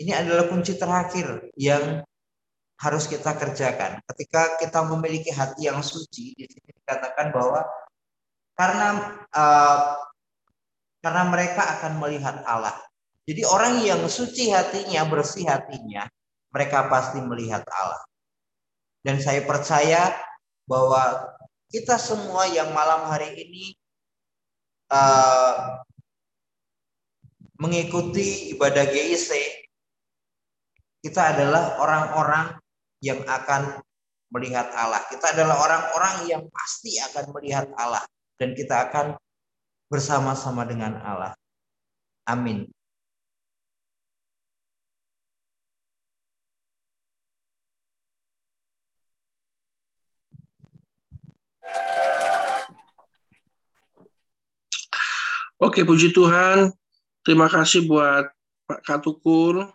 [0.00, 2.02] Ini adalah kunci terakhir yang
[2.80, 4.00] harus kita kerjakan.
[4.08, 7.62] Ketika kita memiliki hati yang suci, di sini dikatakan bahwa
[8.58, 8.88] karena
[9.30, 9.78] uh,
[10.98, 12.74] karena mereka akan melihat Allah.
[13.30, 16.10] Jadi orang yang suci hatinya, bersih hatinya,
[16.50, 18.02] mereka pasti melihat Allah.
[19.06, 20.10] Dan saya percaya
[20.66, 21.30] bahwa
[21.70, 23.78] kita semua yang malam hari ini
[24.90, 25.78] uh,
[27.62, 29.30] mengikuti ibadah GIC,
[31.06, 32.58] kita adalah orang-orang
[33.00, 33.78] yang akan
[34.30, 35.02] melihat Allah.
[35.10, 38.02] Kita adalah orang-orang yang pasti akan melihat Allah
[38.38, 39.18] dan kita akan
[39.90, 41.34] bersama-sama dengan Allah.
[42.30, 42.70] Amin.
[55.60, 56.72] Oke, puji Tuhan.
[57.20, 58.32] Terima kasih buat
[58.64, 59.68] Pak Katukur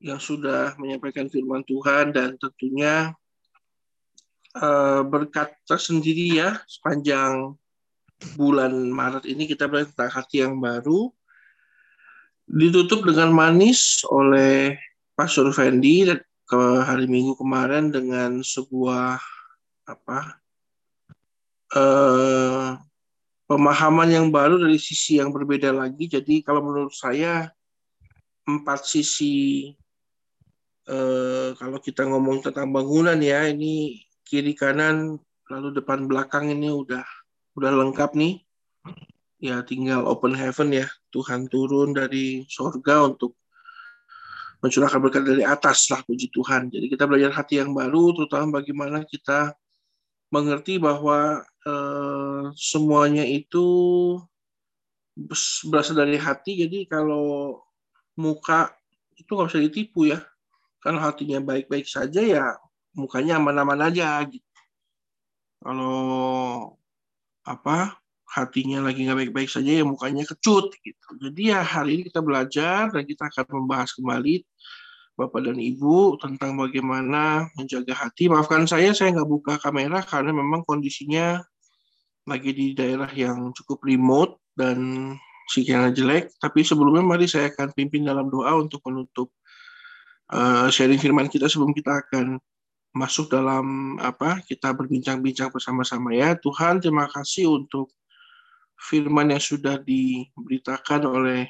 [0.00, 3.12] yang sudah menyampaikan firman Tuhan dan tentunya
[4.56, 7.52] uh, berkat tersendiri ya sepanjang
[8.34, 11.12] bulan Maret ini kita belajar tentang hati yang baru
[12.48, 14.80] ditutup dengan manis oleh
[15.12, 16.08] Pastor Fendi
[16.48, 19.20] ke hari Minggu kemarin dengan sebuah
[19.84, 20.40] apa
[21.76, 22.80] uh,
[23.48, 26.04] pemahaman yang baru dari sisi yang berbeda lagi.
[26.08, 27.48] Jadi kalau menurut saya
[28.48, 29.68] empat sisi
[30.88, 35.16] eh, kalau kita ngomong tentang bangunan ya ini kiri kanan
[35.48, 37.04] lalu depan belakang ini udah
[37.56, 38.44] udah lengkap nih.
[39.40, 43.38] Ya tinggal open heaven ya Tuhan turun dari sorga untuk
[44.58, 46.68] mencurahkan berkat dari atas lah puji Tuhan.
[46.68, 49.54] Jadi kita belajar hati yang baru, terutama bagaimana kita
[50.34, 53.66] mengerti bahwa eh, semuanya itu
[55.70, 56.66] berasal dari hati.
[56.66, 57.58] Jadi kalau
[58.18, 58.74] muka
[59.14, 60.18] itu nggak bisa ditipu ya.
[60.82, 62.58] Kalau hatinya baik-baik saja ya
[62.96, 64.44] mukanya aman-aman aja gitu.
[65.58, 66.76] Kalau
[67.42, 71.08] apa hatinya lagi nggak baik-baik saja ya mukanya kecut gitu.
[71.18, 74.44] Jadi ya hari ini kita belajar dan kita akan membahas kembali
[75.18, 78.30] Bapak dan Ibu tentang bagaimana menjaga hati.
[78.30, 81.42] Maafkan saya, saya nggak buka kamera karena memang kondisinya
[82.22, 84.78] lagi di daerah yang cukup remote dan
[85.50, 86.24] sinyalnya jelek.
[86.38, 89.34] Tapi sebelumnya mari saya akan pimpin dalam doa untuk menutup
[90.30, 92.38] uh, sharing firman kita sebelum kita akan
[92.98, 96.10] masuk dalam apa kita berbincang-bincang bersama-sama.
[96.10, 97.94] Ya Tuhan terima kasih untuk
[98.74, 101.46] firman yang sudah diberitakan oleh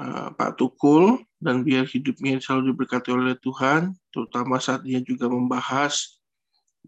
[0.00, 6.20] uh, Pak Tukul dan biar hidupnya selalu diberkati oleh Tuhan, terutama saat dia juga membahas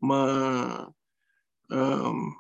[0.01, 0.21] me,
[1.69, 2.33] um,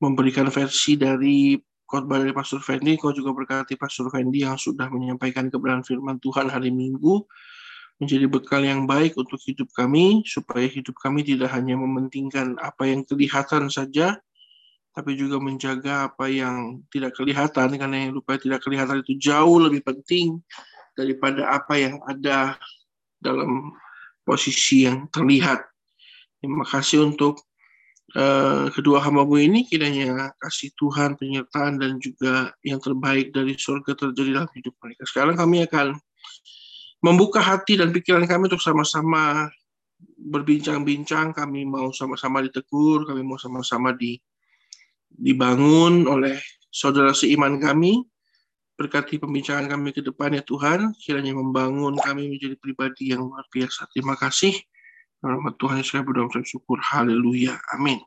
[0.00, 5.48] memberikan versi dari khotbah dari Pastor Fendi, kau juga berkati Pastor Fendi yang sudah menyampaikan
[5.52, 7.24] kebenaran firman Tuhan hari Minggu
[8.02, 13.06] menjadi bekal yang baik untuk hidup kami supaya hidup kami tidak hanya mementingkan apa yang
[13.06, 14.18] kelihatan saja
[14.94, 19.82] tapi juga menjaga apa yang tidak kelihatan karena yang lupa tidak kelihatan itu jauh lebih
[19.82, 20.38] penting
[20.94, 22.54] daripada apa yang ada
[23.18, 23.74] dalam
[24.22, 25.66] posisi yang terlihat.
[26.38, 27.42] Terima kasih untuk
[28.14, 34.30] uh, kedua hambamu ini kiranya kasih Tuhan penyertaan dan juga yang terbaik dari surga terjadi
[34.42, 35.02] dalam hidup mereka.
[35.10, 35.98] Sekarang kami akan
[37.04, 39.52] membuka hati dan pikiran kami untuk sama-sama
[40.16, 44.16] berbincang-bincang, kami mau sama-sama ditegur, kami mau sama-sama di
[45.12, 46.40] dibangun oleh
[46.72, 48.00] saudara seiman kami.
[48.74, 53.86] Berkati pembincangan kami ke depan ya Tuhan, kiranya membangun kami menjadi pribadi yang luar biasa.
[53.94, 54.50] Terima kasih.
[55.22, 56.82] Rahmat Tuhan yang saya berdoa syukur.
[56.82, 57.54] Haleluya.
[57.78, 58.02] Amin.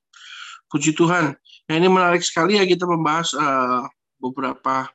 [0.68, 1.39] Puji Tuhan.
[1.39, 3.88] Nah ini menarik sekali ya kita membahas uh,
[4.20, 4.91] beberapa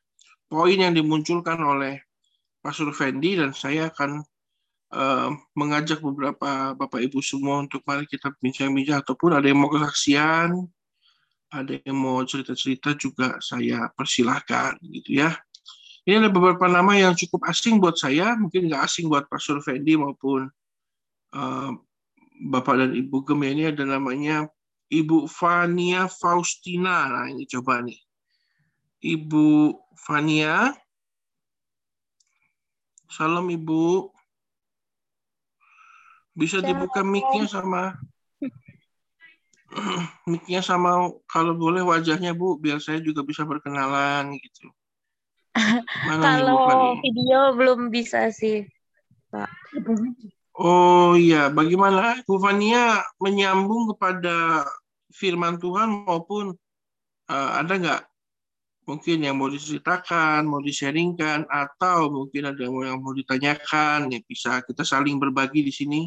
[0.52, 2.04] poin yang dimunculkan oleh
[2.62, 4.22] Pastor Fendi dan saya akan
[4.94, 10.54] uh, mengajak beberapa Bapak Ibu semua untuk mari kita bincang-bincang ataupun ada yang mau kesaksian,
[11.50, 15.34] ada yang mau cerita-cerita juga saya persilahkan gitu ya.
[16.06, 19.94] Ini ada beberapa nama yang cukup asing buat saya, mungkin nggak asing buat Pak Survendi
[19.94, 20.50] maupun
[21.34, 21.70] uh,
[22.42, 24.50] Bapak dan Ibu Gem ini ada namanya
[24.90, 27.06] Ibu Fania Faustina.
[27.06, 27.98] Nah ini coba nih.
[29.02, 30.74] Ibu Fania.
[33.12, 34.08] Salam Ibu.
[36.32, 37.92] Bisa dibuka mic-nya sama
[40.30, 44.72] mic sama kalau boleh wajahnya Bu biar saya juga bisa berkenalan gitu.
[46.08, 48.64] Mana kalau video belum bisa sih,
[49.28, 49.48] Pak.
[50.56, 54.64] Oh iya, bagaimana Bu Fania menyambung kepada
[55.12, 56.56] firman Tuhan maupun
[57.28, 58.00] uh, ada nggak
[58.82, 64.82] mungkin yang mau diceritakan, mau di-sharingkan, atau mungkin ada yang mau ditanyakan, ya bisa kita
[64.82, 66.00] saling berbagi di sini.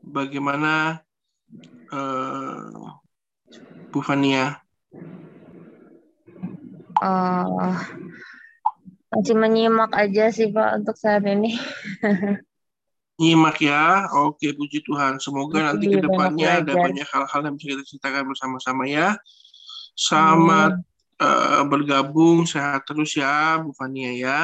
[0.00, 0.96] Bagaimana
[1.92, 2.88] uh,
[3.92, 4.56] Bu Fania?
[6.98, 7.76] Uh,
[9.12, 11.54] masih menyimak aja sih Pak untuk saat ini.
[13.18, 15.18] Nyimak ya, oke puji Tuhan.
[15.18, 19.18] Semoga nanti ke depannya ada banyak hal-hal yang bisa kita ceritakan bersama-sama ya.
[19.98, 20.78] Selamat
[21.18, 24.40] uh, bergabung, sehat terus ya Bu Fania ya.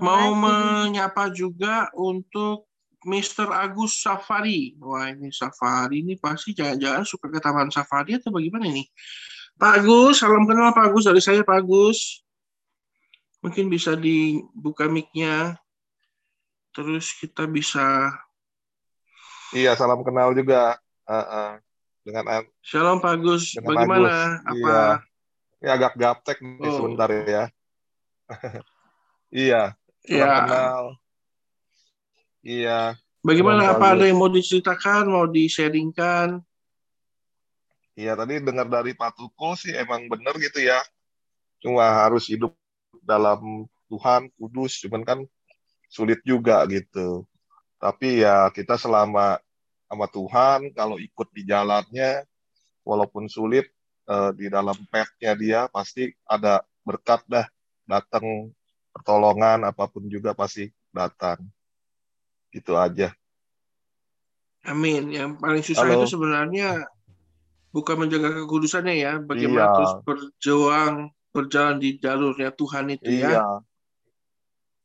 [0.00, 2.64] Mau menyapa juga untuk
[3.04, 3.52] Mr.
[3.52, 4.72] Agus Safari.
[4.80, 8.88] Wah ini Safari ini pasti jangan-jangan suka ke Taman Safari atau bagaimana ini?
[9.60, 12.24] Pak Agus, salam kenal Pak Agus dari saya Pak Agus.
[13.44, 15.60] Mungkin bisa dibuka mic-nya.
[16.72, 18.16] Terus kita bisa.
[19.52, 20.80] Iya, salam kenal juga.
[21.04, 21.50] Uh, uh,
[22.06, 23.52] dengan Shalom Pak Agus.
[23.60, 24.40] Bagaimana?
[24.40, 24.48] Agus.
[24.48, 24.56] Apa?
[24.56, 25.11] Iya.
[25.62, 26.74] Ini agak gaptek nih oh.
[26.74, 27.44] sebentar ya.
[29.46, 29.62] iya.
[30.02, 30.26] Ya.
[30.42, 30.98] kenal.
[32.42, 32.98] Iya.
[33.22, 36.42] Bagaimana apa ada yang mau diceritakan, mau di-sharingkan?
[37.94, 40.82] Iya, tadi dengar dari Pak Tuko sih emang benar gitu ya.
[41.62, 42.58] Cuma harus hidup
[43.06, 45.18] dalam Tuhan, kudus, cuman kan
[45.86, 47.22] sulit juga gitu.
[47.78, 49.38] Tapi ya kita selama
[49.86, 52.26] sama Tuhan, kalau ikut di jalannya,
[52.82, 53.70] walaupun sulit,
[54.08, 57.46] eh, di dalam path-nya dia pasti ada berkat dah
[57.86, 58.50] datang
[58.92, 61.42] pertolongan apa pun juga pasti datang.
[62.52, 63.10] Gitu aja.
[64.68, 65.10] Amin.
[65.10, 66.04] Yang paling susah Halo.
[66.04, 66.86] itu sebenarnya
[67.72, 69.74] bukan menjaga kekudusannya ya, bagaimana iya.
[69.74, 70.94] terus berjuang
[71.32, 73.16] berjalan di jalurnya Tuhan itu ya.
[73.16, 73.30] iya.
[73.32, 73.46] ya.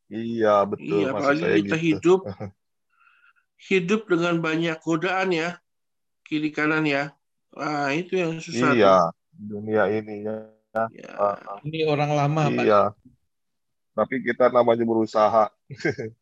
[0.07, 1.03] Iya, betul.
[1.03, 1.83] Iya, apalagi saya kita gitu.
[1.83, 2.19] hidup
[3.69, 5.49] hidup dengan banyak godaan ya,
[6.23, 7.11] kiri kanan ya.
[7.57, 8.77] Wah, itu yang susah tuh.
[8.77, 8.95] Iya,
[9.33, 10.35] dunia ini ya.
[10.93, 11.09] Ya.
[11.17, 12.63] Ah, Ini orang lama, Pak.
[12.63, 12.93] iya.
[13.97, 15.49] Tapi kita namanya berusaha.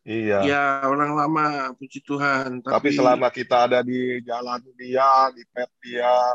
[0.00, 0.40] Iya.
[0.48, 2.64] Ya, orang lama, puji Tuhan.
[2.64, 6.34] Tapi Tapi, selama kita ada di jalan dia, di pet dia,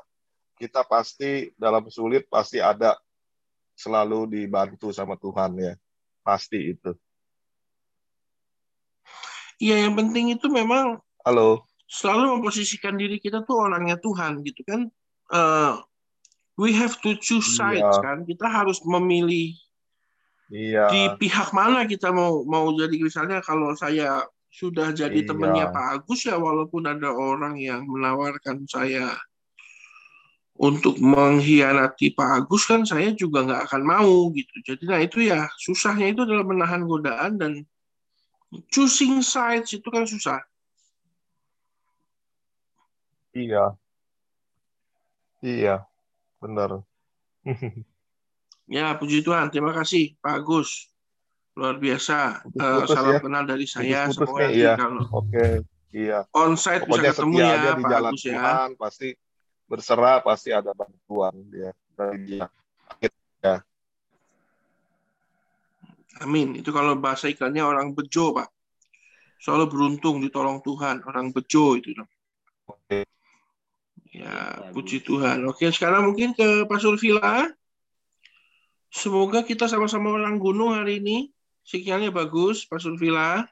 [0.56, 2.94] kita pasti dalam sulit pasti ada
[3.74, 5.74] selalu dibantu sama Tuhan ya.
[6.22, 6.94] Pasti itu.
[9.56, 11.66] ya yang penting itu memang Halo.
[11.86, 14.90] Selalu memposisikan diri kita tuh orangnya Tuhan gitu kan.
[15.32, 15.74] Eh,
[16.58, 17.82] we have to choose Iya.
[17.82, 18.18] sides kan.
[18.26, 19.54] Kita harus memilih
[20.50, 20.86] Iya.
[20.94, 24.22] di pihak mana kita mau mau jadi misalnya kalau saya
[24.54, 25.30] sudah jadi Iya.
[25.34, 29.18] temannya Pak Agus ya walaupun ada orang yang menawarkan saya
[30.56, 34.56] untuk mengkhianati Pak Agus kan saya juga nggak akan mau gitu.
[34.64, 37.52] Jadi nah itu ya susahnya itu adalah menahan godaan dan
[38.72, 40.40] choosing sides itu kan susah.
[43.36, 43.76] Iya.
[45.44, 45.76] Iya.
[46.40, 46.82] Benar.
[48.66, 50.90] Ya puji Tuhan, terima kasih Pak Agus.
[51.54, 52.42] Luar biasa.
[52.42, 53.20] Eh, Putus-putus salam ya.
[53.22, 54.10] kenal dari saya.
[54.10, 54.74] Nih, nanti iya.
[54.74, 55.48] kalau Oke.
[55.96, 56.20] Iya.
[56.34, 58.34] onsite bisa ketemu ya Pak Agus ya.
[58.34, 59.08] Tuhan, pasti
[59.70, 62.50] berserah, pasti ada bantuan dia dari dia.
[66.26, 66.58] Amin.
[66.58, 68.50] Itu kalau bahasa iklannya orang bejo, Pak.
[69.38, 71.04] Soalnya beruntung ditolong Tuhan.
[71.06, 71.92] Orang bejo itu.
[72.66, 73.04] Oke.
[74.16, 75.44] Ya, puji Tuhan.
[75.44, 77.52] Oke, sekarang mungkin ke Pak Survila.
[78.88, 81.36] Semoga kita sama-sama orang gunung hari ini.
[81.68, 83.44] Sinyalnya bagus, Pak Survila.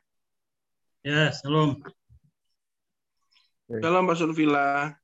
[1.03, 1.83] Ya, salam.
[3.67, 4.95] Salam Pak Survila.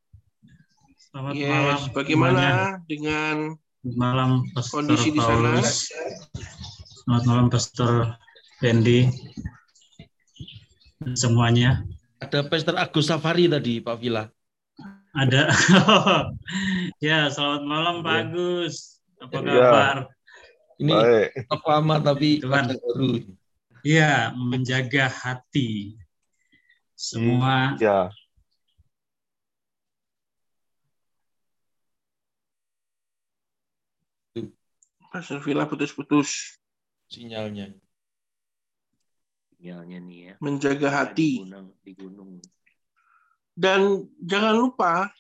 [1.10, 1.44] Selamat malam.
[1.44, 1.52] Yes,
[1.84, 1.96] semuanya.
[1.98, 2.46] bagaimana
[2.88, 3.36] dengan
[3.84, 5.60] Selamat malam, Pastor kondisi di sana?
[5.60, 5.92] Paulus.
[7.04, 7.92] Selamat malam, Pastor.
[8.60, 8.80] Dan
[11.16, 11.84] semuanya.
[12.24, 14.28] Ada Pastor Agus Safari tadi, Pak Villa.
[15.10, 15.50] Ada.
[17.08, 18.22] ya, selamat malam, Pak Ya.
[18.30, 18.76] Agus.
[19.20, 19.46] Apa Ya.
[19.50, 19.98] kabar?
[20.80, 21.30] Ini Baik.
[21.66, 22.66] Lama tapi Tuhan.
[22.78, 23.12] Baru.
[23.84, 25.98] Iya, menjaga hati.
[26.94, 28.12] Semua Ya.
[35.10, 36.60] Pak Survila putus-putus.
[37.10, 37.74] Sinyalnya.
[39.58, 40.34] sinyalnya nih ya.
[40.40, 41.30] Menjaga Di hati.
[41.44, 42.32] gunung, di gunung.
[43.60, 45.12] Dan jangan lupa,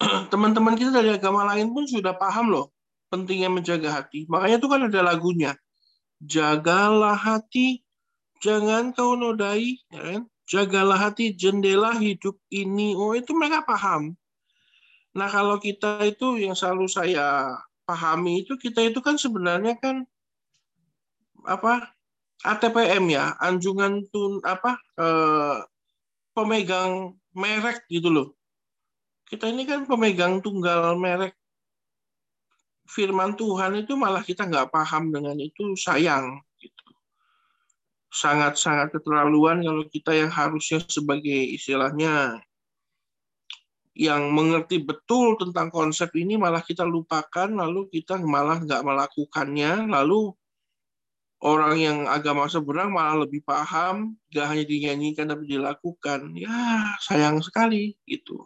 [0.32, 2.72] teman-teman kita dari agama lain pun sudah paham loh
[3.12, 4.24] pentingnya menjaga hati.
[4.28, 5.52] Makanya itu kan ada lagunya.
[6.24, 7.84] Jagalah hati,
[8.40, 9.76] jangan kau nodai.
[9.92, 10.22] Ya kan?
[10.48, 12.96] Jagalah hati, jendela hidup ini.
[12.96, 14.16] Oh itu mereka paham.
[15.12, 17.52] Nah kalau kita itu yang selalu saya
[17.84, 20.04] pahami itu, kita itu kan sebenarnya kan
[21.44, 21.92] apa
[22.44, 25.58] ATPM ya, anjungan tun apa eh,
[26.32, 28.28] pemegang merek gitu loh.
[29.30, 31.38] Kita ini kan pemegang tunggal merek
[32.88, 36.88] firman Tuhan itu malah kita nggak paham dengan itu sayang gitu.
[38.08, 42.40] Sangat-sangat keterlaluan kalau kita yang harusnya sebagai istilahnya
[43.98, 50.32] yang mengerti betul tentang konsep ini malah kita lupakan lalu kita malah nggak melakukannya lalu
[51.42, 56.34] orang yang agama seberang malah lebih paham, gak hanya dinyanyikan tapi dilakukan.
[56.34, 58.42] Ya, sayang sekali gitu.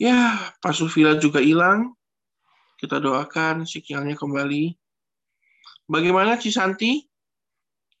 [0.00, 1.92] Ya, Pak Sufila juga hilang.
[2.78, 4.70] Kita doakan sinyalnya kembali.
[5.90, 7.02] Bagaimana Cisanti?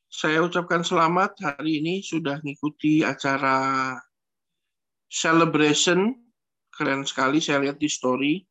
[0.08, 3.92] Saya ucapkan selamat hari ini sudah mengikuti acara
[5.12, 6.16] celebration.
[6.72, 8.48] Keren sekali saya lihat di story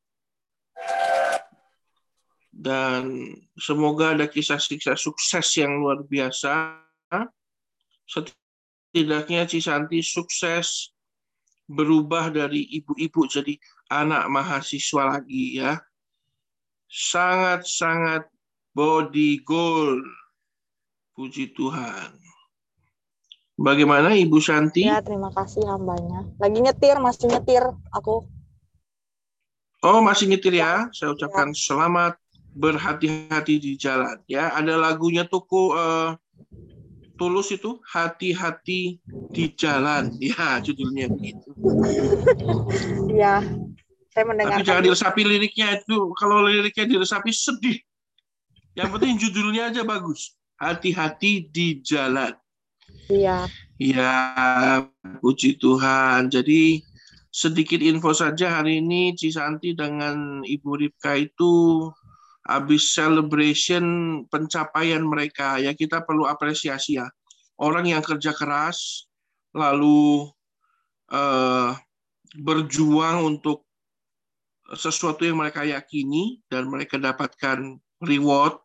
[2.58, 6.82] dan semoga ada kisah-kisah sukses yang luar biasa.
[8.10, 10.90] Setidaknya Cisanti sukses
[11.70, 13.54] berubah dari ibu-ibu jadi
[13.94, 15.78] anak mahasiswa lagi ya.
[16.90, 18.26] Sangat-sangat
[18.74, 20.02] body goal.
[21.14, 22.14] Puji Tuhan.
[23.58, 24.86] Bagaimana Ibu Santi?
[24.86, 26.30] Ya, terima kasih hambanya.
[26.38, 28.30] Lagi nyetir, masih nyetir aku.
[29.82, 30.86] Oh, masih nyetir ya.
[30.94, 32.22] Saya ucapkan selamat
[32.58, 34.52] berhati-hati di jalan ya.
[34.58, 36.18] Ada lagunya tuku uh,
[37.18, 38.98] tulus itu hati-hati
[39.34, 40.12] di jalan.
[40.18, 41.54] Ya judulnya begitu.
[43.14, 43.46] Iya,
[44.14, 44.62] saya mendengar.
[44.62, 46.14] tapi jangan diresapi liriknya itu.
[46.18, 47.78] Kalau liriknya diresapi sedih.
[48.78, 50.38] Yang penting judulnya aja bagus.
[50.58, 52.34] Hati-hati di jalan.
[53.08, 53.46] Iya.
[53.78, 54.14] ya
[55.22, 56.34] puji Tuhan.
[56.34, 56.82] Jadi
[57.30, 61.86] sedikit info saja hari ini Cisanti dengan Ibu Ripka itu
[62.48, 63.84] habis celebration
[64.32, 67.08] pencapaian mereka ya kita perlu apresiasi ya.
[67.60, 69.10] Orang yang kerja keras
[69.52, 70.32] lalu
[71.12, 71.72] eh,
[72.40, 73.68] berjuang untuk
[74.76, 78.60] sesuatu yang mereka yakini dan mereka dapatkan reward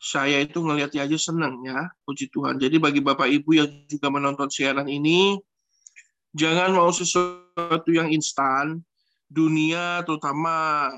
[0.00, 1.90] saya itu ngelihatnya aja senang ya.
[2.08, 2.56] Puji Tuhan.
[2.56, 5.36] Jadi bagi bapak ibu yang juga menonton siaran ini
[6.32, 8.80] jangan mau sesuatu yang instan.
[9.30, 10.90] Dunia terutama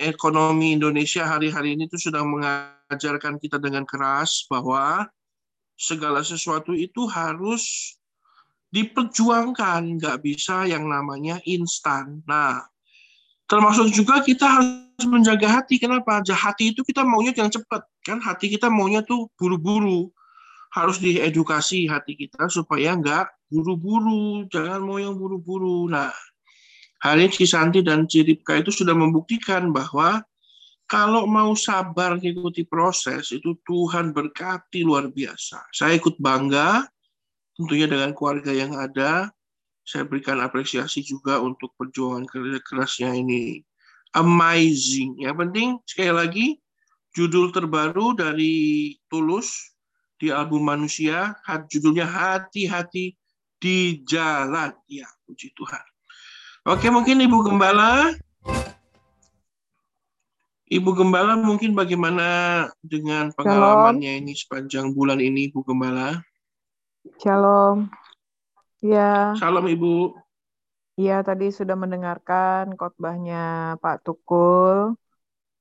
[0.00, 5.04] ekonomi Indonesia hari-hari ini tuh sudah mengajarkan kita dengan keras bahwa
[5.76, 7.94] segala sesuatu itu harus
[8.72, 12.24] diperjuangkan, nggak bisa yang namanya instan.
[12.24, 12.64] Nah,
[13.46, 15.76] termasuk juga kita harus menjaga hati.
[15.76, 16.24] Kenapa?
[16.24, 18.18] Hati itu kita maunya yang cepat, kan?
[18.20, 20.08] Hati kita maunya tuh buru-buru.
[20.74, 25.88] Harus diedukasi hati kita supaya nggak buru-buru, jangan mau yang buru-buru.
[25.88, 26.12] Nah,
[27.06, 30.26] Hari Cisanti dan Ciripka itu sudah membuktikan bahwa
[30.90, 35.70] kalau mau sabar mengikuti proses itu Tuhan berkati luar biasa.
[35.70, 36.82] Saya ikut bangga
[37.54, 39.30] tentunya dengan keluarga yang ada.
[39.86, 43.62] Saya berikan apresiasi juga untuk perjuangan kerja kerasnya ini.
[44.18, 45.22] Amazing.
[45.22, 46.46] Yang penting sekali lagi
[47.14, 49.78] judul terbaru dari Tulus
[50.18, 51.38] di album Manusia,
[51.70, 53.14] judulnya Hati-hati
[53.62, 54.74] di Jalan.
[54.90, 55.95] Ya, puji Tuhan.
[56.66, 58.10] Oke, mungkin Ibu Gembala.
[60.66, 62.26] Ibu Gembala mungkin bagaimana
[62.82, 66.18] dengan pengalamannya ini sepanjang bulan ini, Ibu Gembala?
[67.22, 67.86] Shalom.
[68.82, 69.38] Ya.
[69.38, 70.18] Salam Ibu.
[70.98, 74.98] Ya, tadi sudah mendengarkan khotbahnya Pak Tukul.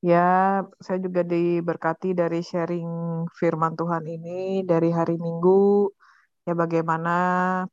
[0.02, 2.90] Ya, saya juga diberkati dari sharing
[3.30, 5.86] firman Tuhan ini dari hari Minggu
[6.46, 7.14] ya bagaimana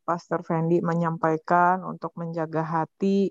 [0.08, 3.30] Pastor Fendi menyampaikan untuk menjaga hati.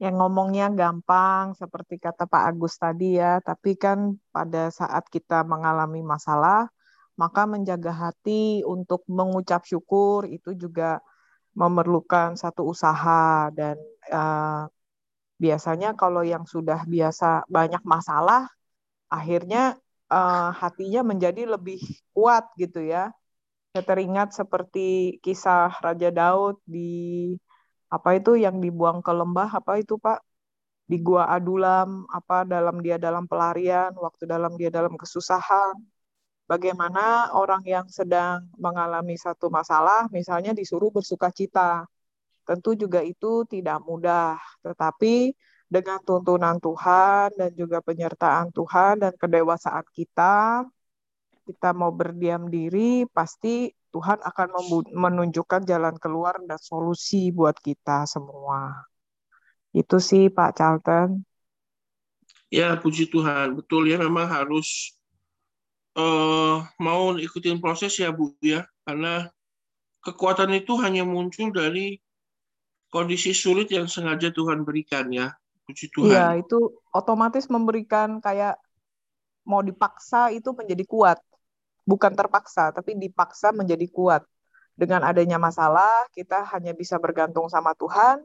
[0.00, 6.00] Yang ngomongnya gampang seperti kata Pak Agus tadi ya, tapi kan pada saat kita mengalami
[6.00, 6.72] masalah,
[7.20, 11.04] maka menjaga hati untuk mengucap syukur itu juga
[11.52, 13.52] memerlukan satu usaha.
[13.52, 13.76] Dan
[14.08, 14.64] uh,
[15.36, 18.48] biasanya kalau yang sudah biasa banyak masalah,
[19.12, 19.76] akhirnya
[20.08, 21.80] uh, hatinya menjadi lebih
[22.16, 23.12] kuat gitu ya
[23.70, 26.90] saya teringat seperti kisah Raja Daud di
[27.86, 30.18] apa itu yang dibuang ke lembah apa itu Pak?
[30.90, 35.78] Di gua Adulam apa dalam dia dalam pelarian waktu dalam dia dalam kesusahan.
[36.50, 41.86] Bagaimana orang yang sedang mengalami satu masalah misalnya disuruh bersuka cita.
[42.42, 44.34] Tentu juga itu tidak mudah
[44.66, 45.30] tetapi
[45.70, 50.66] dengan tuntunan Tuhan dan juga penyertaan Tuhan dan kedewasaan kita
[51.50, 54.48] kita mau berdiam diri, pasti Tuhan akan
[54.94, 58.86] menunjukkan jalan keluar dan solusi buat kita semua.
[59.74, 61.26] Itu sih Pak Charlton.
[62.54, 63.58] Ya, puji Tuhan.
[63.58, 64.94] Betul ya, memang harus
[65.98, 69.26] uh, mau ikutin proses ya Bu ya, karena
[70.06, 71.98] kekuatan itu hanya muncul dari
[72.94, 75.34] kondisi sulit yang sengaja Tuhan berikan ya.
[75.66, 76.14] Puji Tuhan.
[76.14, 78.58] Iya, itu otomatis memberikan kayak
[79.46, 81.18] mau dipaksa itu menjadi kuat
[81.90, 84.22] bukan terpaksa, tapi dipaksa menjadi kuat.
[84.78, 88.22] Dengan adanya masalah, kita hanya bisa bergantung sama Tuhan.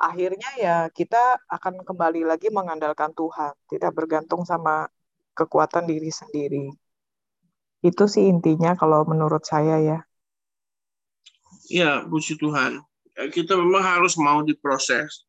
[0.00, 4.88] Akhirnya ya kita akan kembali lagi mengandalkan Tuhan, tidak bergantung sama
[5.34, 6.66] kekuatan diri sendiri.
[7.84, 9.98] Itu sih intinya kalau menurut saya ya.
[11.68, 12.80] Ya, puji Tuhan.
[13.18, 15.28] Ya, kita memang harus mau diproses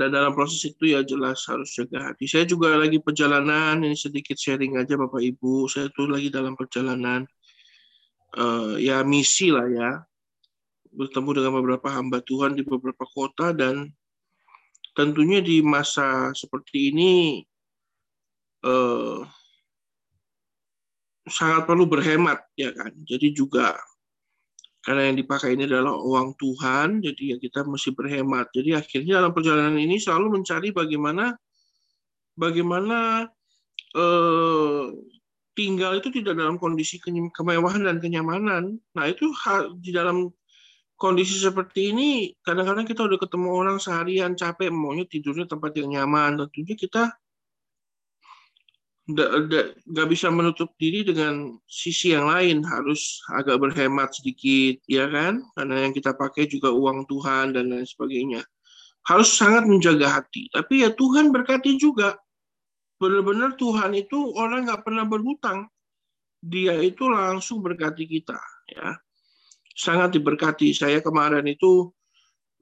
[0.00, 2.24] dan dalam proses itu ya jelas harus jaga hati.
[2.24, 5.68] Saya juga lagi perjalanan, ini sedikit sharing aja Bapak Ibu.
[5.68, 7.28] Saya tuh lagi dalam perjalanan
[8.40, 10.00] uh, ya misi lah ya,
[10.96, 13.92] bertemu dengan beberapa hamba Tuhan di beberapa kota dan
[14.96, 17.12] tentunya di masa seperti ini
[18.64, 19.20] uh,
[21.28, 22.88] sangat perlu berhemat ya kan.
[23.04, 23.76] Jadi juga
[24.80, 28.48] karena yang dipakai ini adalah uang Tuhan, jadi ya kita mesti berhemat.
[28.56, 31.36] Jadi akhirnya dalam perjalanan ini selalu mencari bagaimana
[32.32, 33.28] bagaimana
[33.92, 34.84] eh,
[35.52, 36.96] tinggal itu tidak dalam kondisi
[37.36, 38.80] kemewahan dan kenyamanan.
[38.96, 39.28] Nah itu
[39.84, 40.32] di dalam
[41.00, 42.10] kondisi seperti ini
[42.44, 47.02] kadang-kadang kita udah ketemu orang seharian capek maunya tidurnya tempat yang nyaman tentunya kita
[49.14, 52.62] nggak bisa menutup diri dengan sisi yang lain.
[52.66, 55.42] Harus agak berhemat sedikit ya kan?
[55.56, 58.42] Karena yang kita pakai juga uang Tuhan dan lain sebagainya.
[59.06, 60.50] Harus sangat menjaga hati.
[60.52, 62.16] Tapi ya Tuhan berkati juga.
[63.00, 65.64] Benar-benar Tuhan itu orang nggak pernah berhutang.
[66.40, 68.36] Dia itu langsung berkati kita
[68.68, 68.96] ya.
[69.72, 70.76] Sangat diberkati.
[70.76, 71.88] Saya kemarin itu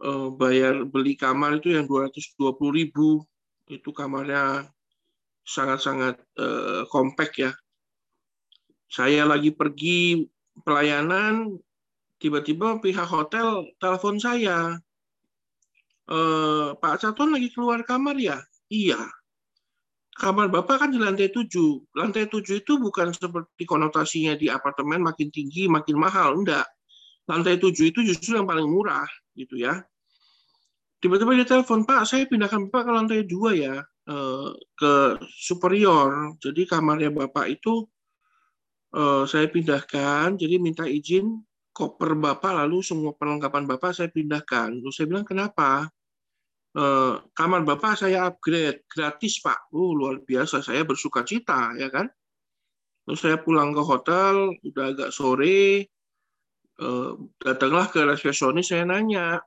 [0.03, 3.23] uh, bayar beli kamar itu yang 220 ribu.
[3.67, 4.71] Itu kamarnya
[5.49, 7.53] sangat-sangat eh, kompak ya.
[8.89, 10.29] Saya lagi pergi
[10.61, 11.57] pelayanan,
[12.21, 14.77] tiba-tiba pihak hotel telepon saya.
[16.09, 18.37] Eh, Pak Caton lagi keluar kamar ya?
[18.69, 19.01] Iya.
[20.19, 21.89] Kamar Bapak kan di lantai 7.
[21.97, 26.37] Lantai 7 itu bukan seperti konotasinya di apartemen makin tinggi, makin mahal.
[26.37, 26.67] Enggak.
[27.29, 29.07] Lantai 7 itu justru yang paling murah
[29.39, 29.85] gitu ya.
[30.99, 33.79] Tiba-tiba dia telepon, Pak, saya pindahkan Bapak ke lantai 2 ya,
[34.09, 34.95] eh, ke
[35.29, 36.35] superior.
[36.41, 37.85] Jadi kamarnya Bapak itu
[38.97, 41.45] eh, saya pindahkan, jadi minta izin
[41.77, 44.81] koper Bapak, lalu semua perlengkapan Bapak saya pindahkan.
[44.81, 45.87] Lalu saya bilang, kenapa?
[46.75, 49.73] Eh, kamar Bapak saya upgrade, gratis Pak.
[49.77, 52.09] Oh, luar biasa, saya bersuka cita, ya kan?
[53.09, 55.89] Terus saya pulang ke hotel, udah agak sore,
[57.41, 59.41] datanglah ke resepsionis, saya nanya,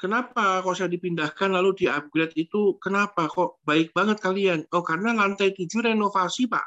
[0.00, 4.64] kenapa kok saya dipindahkan lalu di-upgrade itu, kenapa kok baik banget kalian?
[4.72, 6.66] Oh, karena lantai 7 renovasi, Pak.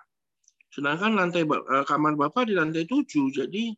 [0.70, 3.74] Sedangkan lantai eh, kamar Bapak di lantai 7, jadi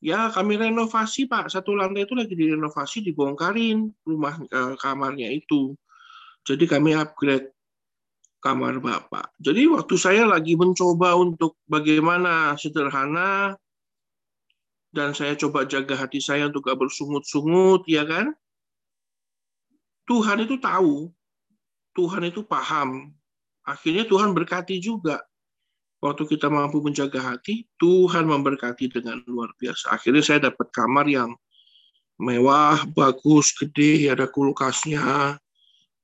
[0.00, 1.50] ya kami renovasi, Pak.
[1.50, 5.74] Satu lantai itu lagi direnovasi, dibongkarin rumah eh, kamarnya itu.
[6.46, 7.50] Jadi kami upgrade
[8.44, 9.34] kamar Bapak.
[9.40, 13.56] Jadi waktu saya lagi mencoba untuk bagaimana sederhana
[14.94, 18.30] dan saya coba jaga hati saya untuk gak bersungut-sungut, ya kan?
[20.04, 21.08] Tuhan itu tahu,
[21.96, 23.12] Tuhan itu paham.
[23.64, 25.24] Akhirnya Tuhan berkati juga.
[26.04, 29.96] Waktu kita mampu menjaga hati, Tuhan memberkati dengan luar biasa.
[29.96, 31.32] Akhirnya saya dapat kamar yang
[32.20, 35.40] mewah, bagus, gede, ada kulkasnya.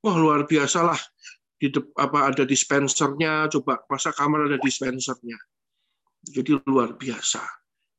[0.01, 1.01] Wah, luar biasa lah.
[1.61, 1.69] Di
[2.01, 5.37] apa ada dispensernya, coba masa kamar ada dispensernya.
[6.25, 7.45] Jadi luar biasa.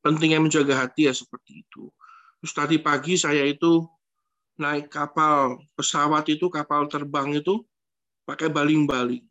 [0.02, 1.86] Pentingnya menjaga hati ya seperti itu.
[2.42, 3.86] Terus tadi pagi saya itu
[4.62, 7.66] naik kapal pesawat itu kapal terbang itu
[8.30, 9.26] pakai baling-baling.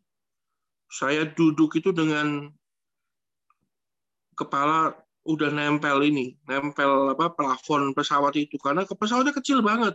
[0.90, 2.50] Saya duduk itu dengan
[4.34, 9.94] kepala udah nempel ini, nempel apa plafon pesawat itu karena ke pesawatnya kecil banget.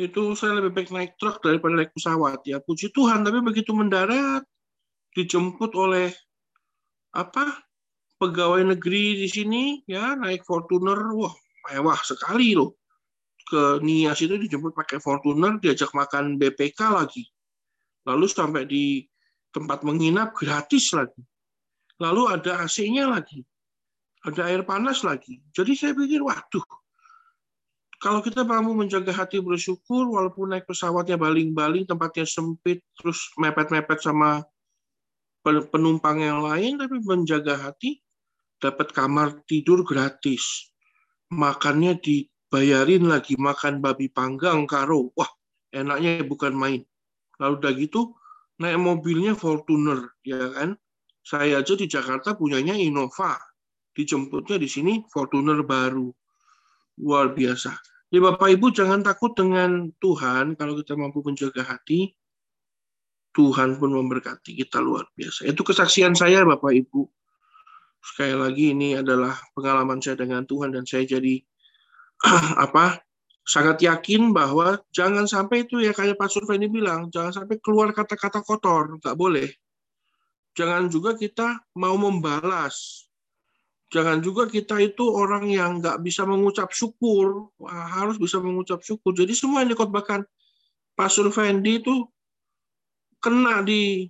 [0.00, 2.56] Itu saya lebih baik naik truk daripada naik pesawat ya.
[2.64, 4.40] Puji Tuhan, tapi begitu mendarat
[5.12, 6.08] dijemput oleh
[7.12, 7.52] apa
[8.16, 11.34] pegawai negeri di sini ya naik Fortuner, wah
[11.68, 12.79] mewah sekali loh
[13.50, 17.26] ke Nias itu dijemput pakai Fortuner, diajak makan BPK lagi.
[18.06, 19.02] Lalu sampai di
[19.50, 21.18] tempat menginap gratis lagi.
[21.98, 23.42] Lalu ada AC-nya lagi.
[24.22, 25.42] Ada air panas lagi.
[25.50, 26.64] Jadi saya pikir, waduh,
[28.00, 34.40] kalau kita mampu menjaga hati bersyukur, walaupun naik pesawatnya baling-baling, tempatnya sempit, terus mepet-mepet sama
[35.44, 38.00] penumpang yang lain, tapi menjaga hati,
[38.56, 40.70] dapat kamar tidur gratis.
[41.28, 45.14] Makannya di bayarin lagi makan babi panggang karo.
[45.14, 45.30] Wah,
[45.70, 46.82] enaknya bukan main.
[47.38, 48.00] Lalu udah gitu
[48.60, 50.76] naik mobilnya Fortuner, ya kan?
[51.24, 53.38] Saya aja di Jakarta punyanya Innova.
[53.94, 56.10] Dijemputnya di sini Fortuner baru.
[57.00, 57.72] Luar biasa.
[58.10, 62.12] Jadi Bapak Ibu jangan takut dengan Tuhan kalau kita mampu menjaga hati.
[63.30, 65.46] Tuhan pun memberkati kita luar biasa.
[65.46, 67.06] Itu kesaksian saya Bapak Ibu.
[68.02, 71.38] Sekali lagi ini adalah pengalaman saya dengan Tuhan dan saya jadi
[72.68, 73.00] apa
[73.50, 78.44] sangat yakin bahwa jangan sampai itu ya kayak Pak Surveni bilang, jangan sampai keluar kata-kata
[78.46, 79.50] kotor, nggak boleh.
[80.54, 83.06] Jangan juga kita mau membalas.
[83.90, 89.10] Jangan juga kita itu orang yang nggak bisa mengucap syukur, Wah, harus bisa mengucap syukur.
[89.18, 90.22] Jadi semua yang dikotbahkan
[90.94, 92.06] Pak Survendi itu
[93.18, 94.06] kena di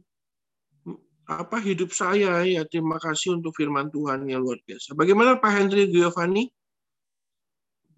[1.30, 4.92] apa hidup saya ya terima kasih untuk firman Tuhan yang luar biasa.
[4.98, 6.50] Bagaimana Pak Hendri Giovanni?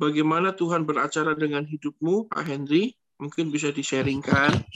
[0.03, 2.99] Bagaimana Tuhan beracara dengan hidupmu, Pak Henry?
[3.23, 4.67] Mungkin bisa di-sharingkan.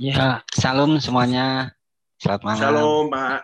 [0.00, 1.76] Ya, salam semuanya.
[2.16, 2.56] Selamat malam.
[2.56, 3.40] Shalom, Pak.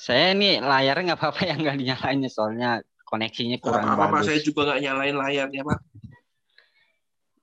[0.00, 2.70] Saya ini layarnya nggak apa-apa yang nggak dinyalain soalnya
[3.06, 4.26] koneksinya kurang apa -apa, bagus.
[4.28, 5.80] saya juga nggak nyalain layarnya, Pak.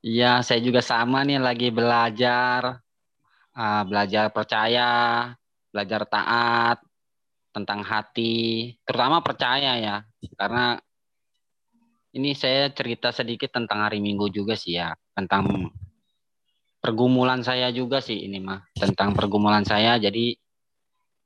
[0.03, 2.83] Iya, saya juga sama nih lagi belajar,
[3.55, 4.91] uh, belajar percaya,
[5.69, 6.83] belajar taat
[7.53, 9.95] tentang hati, terutama percaya ya,
[10.35, 10.81] karena
[12.13, 15.73] ini saya cerita sedikit tentang hari Minggu juga sih ya, tentang
[16.77, 19.97] pergumulan saya juga sih ini mah, tentang pergumulan saya.
[19.97, 20.37] Jadi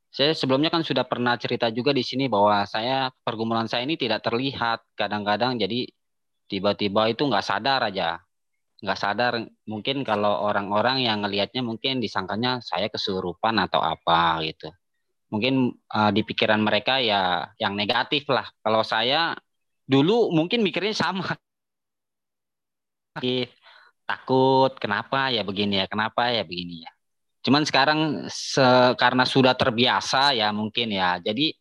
[0.08, 4.24] saya sebelumnya kan sudah pernah cerita juga di sini bahwa saya pergumulan saya ini tidak
[4.24, 5.60] terlihat kadang-kadang.
[5.60, 5.92] Jadi
[6.48, 8.24] tiba-tiba itu nggak sadar aja.
[8.80, 9.34] Nggak sadar
[9.68, 14.72] mungkin kalau orang-orang yang ngelihatnya mungkin disangkanya saya kesurupan atau apa gitu.
[15.28, 18.48] Mungkin uh, di pikiran mereka ya yang negatif lah.
[18.64, 19.36] Kalau saya
[19.88, 21.34] dulu mungkin mikirnya sama
[24.06, 26.92] takut kenapa ya begini ya kenapa ya begini ya
[27.48, 31.16] Cuman sekarang se- karena sudah terbiasa ya mungkin ya.
[31.24, 31.56] Jadi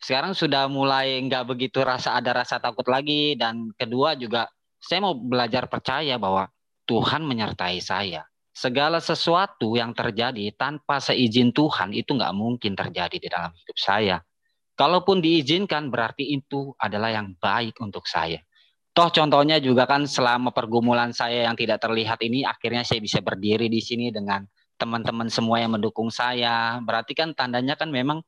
[0.00, 4.48] sekarang sudah mulai nggak begitu rasa ada rasa takut lagi dan kedua juga
[4.80, 6.48] saya mau belajar percaya bahwa
[6.88, 8.24] Tuhan menyertai saya.
[8.56, 14.24] Segala sesuatu yang terjadi tanpa seizin Tuhan itu nggak mungkin terjadi di dalam hidup saya.
[14.78, 18.38] Kalaupun diizinkan berarti itu adalah yang baik untuk saya.
[18.94, 23.66] Toh contohnya juga kan selama pergumulan saya yang tidak terlihat ini akhirnya saya bisa berdiri
[23.66, 24.46] di sini dengan
[24.78, 26.78] teman-teman semua yang mendukung saya.
[26.78, 28.22] Berarti kan tandanya kan memang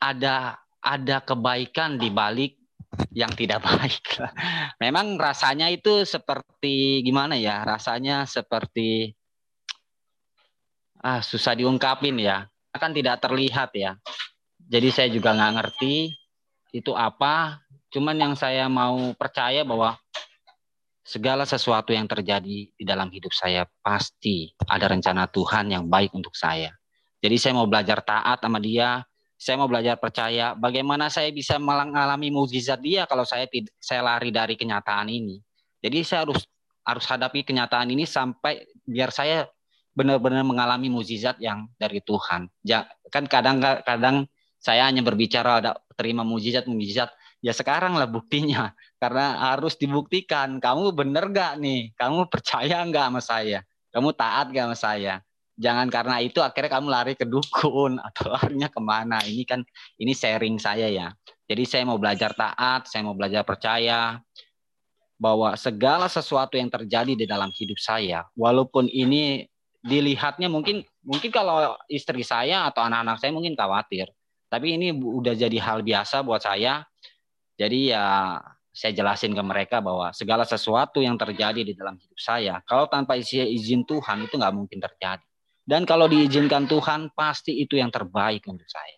[0.00, 2.56] ada ada kebaikan di balik
[3.12, 4.24] yang tidak baik.
[4.80, 7.60] Memang rasanya itu seperti gimana ya?
[7.60, 9.12] Rasanya seperti
[11.04, 12.48] ah susah diungkapin ya.
[12.72, 14.00] Kan tidak terlihat ya.
[14.68, 16.12] Jadi saya juga nggak ngerti
[16.76, 17.64] itu apa.
[17.88, 19.96] Cuman yang saya mau percaya bahwa
[21.00, 26.36] segala sesuatu yang terjadi di dalam hidup saya pasti ada rencana Tuhan yang baik untuk
[26.36, 26.68] saya.
[27.24, 29.00] Jadi saya mau belajar taat sama dia,
[29.40, 33.48] saya mau belajar percaya bagaimana saya bisa mengalami mukjizat dia kalau saya
[33.80, 35.40] saya lari dari kenyataan ini.
[35.80, 36.44] Jadi saya harus
[36.84, 39.48] harus hadapi kenyataan ini sampai biar saya
[39.96, 42.52] benar-benar mengalami mukjizat yang dari Tuhan.
[42.62, 44.28] Ja, kan kadang-kadang
[44.58, 47.10] saya hanya berbicara ada terima mukjizat mukjizat.
[47.38, 53.20] Ya sekarang lah buktinya karena harus dibuktikan kamu benar gak nih, kamu percaya nggak sama
[53.22, 53.58] saya,
[53.94, 55.14] kamu taat gak sama saya.
[55.58, 59.18] Jangan karena itu akhirnya kamu lari ke dukun atau larinya ke mana.
[59.22, 59.62] Ini kan
[59.98, 61.10] ini sharing saya ya.
[61.48, 64.20] Jadi saya mau belajar taat, saya mau belajar percaya
[65.18, 69.50] bahwa segala sesuatu yang terjadi di dalam hidup saya, walaupun ini
[69.82, 74.06] dilihatnya mungkin mungkin kalau istri saya atau anak-anak saya mungkin khawatir,
[74.48, 76.84] tapi ini udah jadi hal biasa buat saya.
[77.60, 78.36] Jadi ya
[78.72, 83.18] saya jelasin ke mereka bahwa segala sesuatu yang terjadi di dalam hidup saya, kalau tanpa
[83.18, 85.24] izin Tuhan itu nggak mungkin terjadi.
[85.68, 88.96] Dan kalau diizinkan Tuhan, pasti itu yang terbaik untuk saya.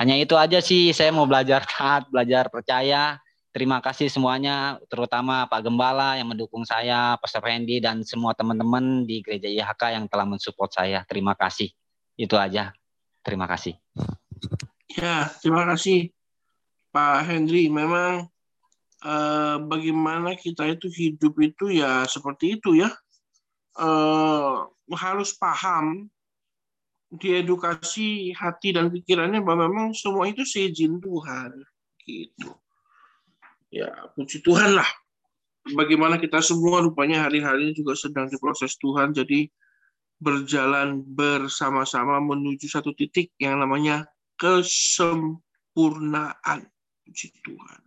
[0.00, 3.20] Hanya itu aja sih, saya mau belajar taat, belajar percaya.
[3.52, 9.20] Terima kasih semuanya, terutama Pak Gembala yang mendukung saya, Pastor Randy, dan semua teman-teman di
[9.20, 11.04] Gereja IHK yang telah mensupport saya.
[11.04, 11.68] Terima kasih.
[12.16, 12.72] Itu aja.
[13.20, 13.76] Terima kasih.
[14.94, 16.14] Ya, terima kasih
[16.94, 17.66] Pak Henry.
[17.66, 18.30] Memang
[19.02, 22.90] eh, bagaimana kita itu hidup itu ya seperti itu ya.
[23.76, 24.54] Eh,
[24.94, 26.06] harus paham
[27.10, 31.54] diedukasi hati dan pikirannya bahwa memang semua itu seizin Tuhan
[32.06, 32.50] gitu.
[33.70, 34.86] Ya, puji Tuhan lah.
[35.74, 39.50] Bagaimana kita semua rupanya hari-hari juga sedang diproses Tuhan jadi
[40.22, 44.06] berjalan bersama-sama menuju satu titik yang namanya
[44.38, 46.70] kesempurnaan.
[47.04, 47.80] Puji Tuhan.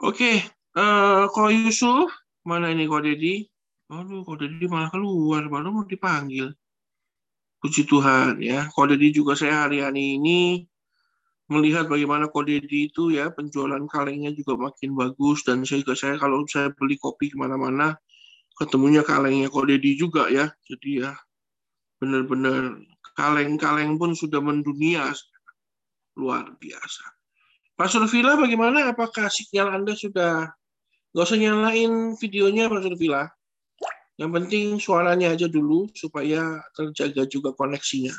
[0.00, 0.40] Oke,
[0.80, 2.08] uh, Ko Yusuf,
[2.42, 3.44] mana ini Ko Dedi?
[3.92, 6.54] Aduh, Ko Dedi malah keluar, baru mau dipanggil.
[7.60, 8.72] Puji Tuhan ya.
[8.72, 10.64] Ko Dedi juga saya hari-hari ini
[11.52, 16.16] melihat bagaimana Ko Dedi itu ya penjualan kalengnya juga makin bagus dan saya juga saya
[16.16, 18.00] kalau saya beli kopi ke mana-mana
[18.56, 20.48] ketemunya kalengnya Ko Dedi juga ya.
[20.64, 21.12] Jadi ya
[22.00, 22.80] benar-benar
[23.20, 25.12] kaleng-kaleng pun sudah mendunia
[26.16, 27.04] luar biasa.
[27.76, 28.88] Pak Survila bagaimana?
[28.88, 30.48] Apakah sinyal Anda sudah
[31.12, 33.28] nggak usah nyalain videonya Pak Survila?
[34.16, 38.12] Yang penting suaranya aja dulu supaya terjaga juga koneksinya.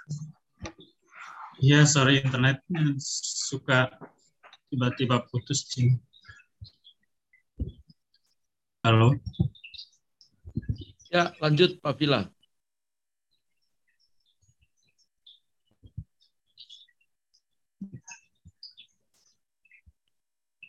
[1.62, 2.62] Iya, sorry internet
[3.02, 3.90] suka
[4.70, 5.94] tiba-tiba putus sih.
[8.82, 9.14] Halo.
[11.14, 12.26] Ya, lanjut Pak Vila.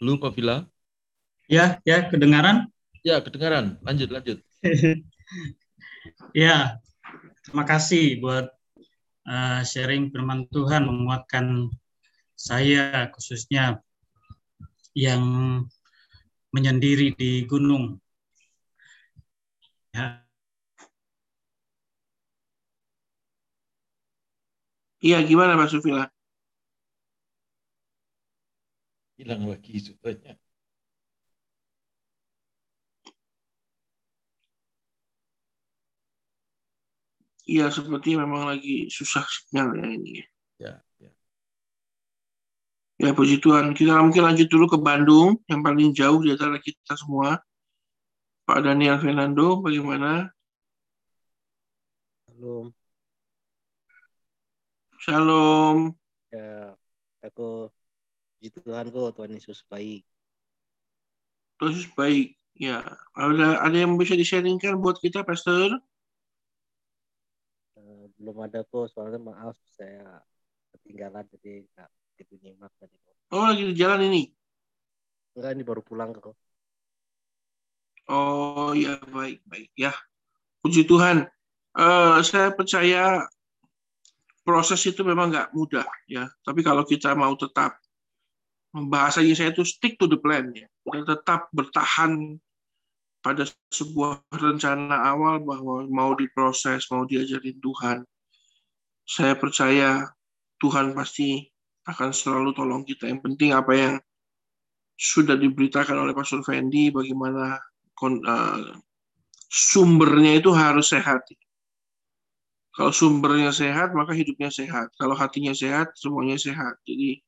[0.02, 0.66] Lu Pak Vila?
[1.46, 2.66] Ya, ya kedengaran?
[3.06, 3.78] Ya, kedengaran.
[3.86, 4.42] Lanjut, lanjut.
[6.34, 6.82] ya,
[7.46, 8.50] terima kasih buat
[9.30, 11.70] uh, sharing firman Tuhan menguatkan
[12.34, 13.78] saya khususnya
[14.90, 15.22] yang
[16.50, 18.02] menyendiri di gunung.
[19.94, 20.26] Ya.
[24.98, 26.10] Iya, gimana Pak Sufila?
[29.22, 30.34] Hilang lagi suaranya.
[37.46, 40.12] Iya, seperti memang lagi susah sinyal ya ini.
[40.58, 41.10] Ya, ya.
[42.98, 43.78] Ya, puji Tuhan.
[43.78, 47.38] Kita mungkin lanjut dulu ke Bandung, yang paling jauh di antara kita semua.
[48.42, 50.34] Pak Daniel Fernando, bagaimana?
[52.26, 52.74] Shalom.
[54.98, 55.94] Shalom.
[56.34, 56.74] Ya,
[57.22, 57.70] aku
[58.42, 60.02] puji Tuhan kok Tuhan Yesus baik.
[61.62, 62.34] Tuhan Yesus baik.
[62.58, 62.82] Ya,
[63.14, 65.78] ada ada yang bisa di-sharingkan buat kita, Pastor?
[68.22, 70.22] belum ada kok soalnya maaf saya
[70.70, 72.94] ketinggalan jadi nggak begitu nyimak tadi.
[73.34, 74.30] Oh, lagi di jalan ini.
[75.34, 76.38] Enggak ini baru pulang kok.
[78.06, 79.90] Oh ya baik baik ya.
[80.62, 81.26] Puji Tuhan.
[81.74, 83.26] Eh, saya percaya
[84.46, 86.30] proses itu memang nggak mudah ya.
[86.46, 87.81] Tapi kalau kita mau tetap
[88.72, 90.66] bahasanya saya itu stick to the plan ya.
[90.84, 92.40] Tetap bertahan
[93.22, 97.98] pada sebuah rencana awal bahwa mau diproses, mau diajarin Tuhan.
[99.06, 100.10] Saya percaya
[100.58, 101.46] Tuhan pasti
[101.86, 103.06] akan selalu tolong kita.
[103.06, 103.94] Yang penting apa yang
[104.98, 108.74] sudah diberitakan oleh Pastor Fendi, bagaimana uh,
[109.50, 111.26] sumbernya itu harus sehat.
[112.72, 114.94] Kalau sumbernya sehat, maka hidupnya sehat.
[114.96, 116.80] Kalau hatinya sehat, semuanya sehat.
[116.88, 117.20] Jadi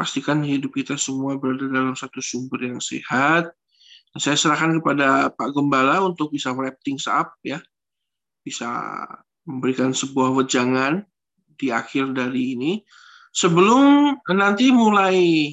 [0.00, 3.52] pastikan hidup kita semua berada dalam satu sumber yang sehat.
[4.16, 7.60] Saya serahkan kepada Pak Gembala untuk bisa wrap things up ya.
[8.40, 8.64] Bisa
[9.44, 11.04] memberikan sebuah wejangan
[11.60, 12.72] di akhir dari ini.
[13.36, 15.52] Sebelum nanti mulai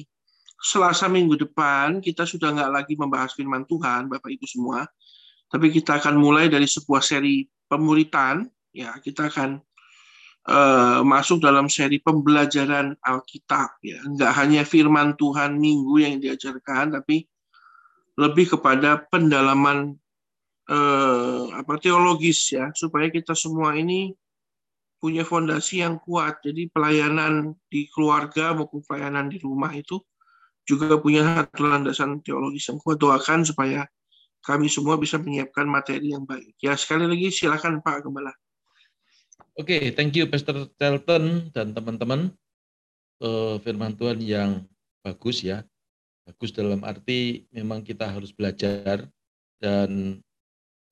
[0.58, 4.82] Selasa minggu depan kita sudah nggak lagi membahas firman Tuhan, Bapak Ibu semua,
[5.46, 8.42] tapi kita akan mulai dari sebuah seri pemuritan.
[8.74, 9.62] Ya, kita akan
[10.46, 13.80] uh, masuk dalam seri pembelajaran Alkitab.
[13.82, 17.26] Ya, nggak hanya firman Tuhan minggu yang diajarkan, tapi
[18.18, 19.98] lebih kepada pendalaman
[20.70, 24.14] uh, apa teologis ya, supaya kita semua ini
[24.98, 26.42] punya fondasi yang kuat.
[26.42, 30.02] Jadi pelayanan di keluarga maupun pelayanan di rumah itu
[30.66, 32.98] juga punya satu landasan teologis yang kuat.
[32.98, 33.86] Doakan supaya
[34.42, 36.58] kami semua bisa menyiapkan materi yang baik.
[36.58, 38.34] Ya, sekali lagi silakan Pak Gembala.
[39.58, 42.30] Oke, okay, thank you Pastor Charlton dan teman-teman.
[43.18, 44.62] Uh, firman Tuhan yang
[45.02, 45.66] bagus ya.
[46.22, 49.10] Bagus dalam arti memang kita harus belajar
[49.58, 50.22] dan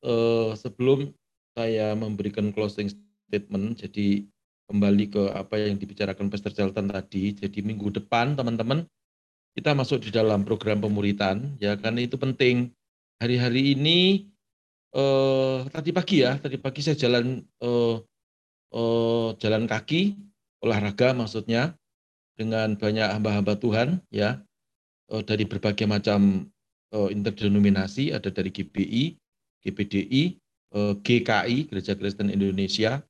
[0.02, 1.14] uh, sebelum
[1.54, 2.90] saya memberikan closing
[3.30, 4.26] statement, jadi
[4.66, 7.38] kembali ke apa yang dibicarakan Pastor Charlton tadi.
[7.38, 8.82] Jadi minggu depan teman-teman
[9.54, 12.74] kita masuk di dalam program pemuritan ya karena itu penting
[13.22, 14.26] hari-hari ini
[14.90, 17.96] eh, tadi pagi ya tadi pagi saya jalan eh,
[18.72, 20.16] eh, jalan kaki
[20.64, 21.76] olahraga maksudnya
[22.36, 24.40] dengan banyak hamba-hamba Tuhan ya.
[25.12, 26.50] Eh, dari berbagai macam
[26.94, 29.04] eh, interdenominasi ada dari GBI
[29.62, 30.22] GPDI
[30.74, 33.02] eh, GKI Gereja Kristen Indonesia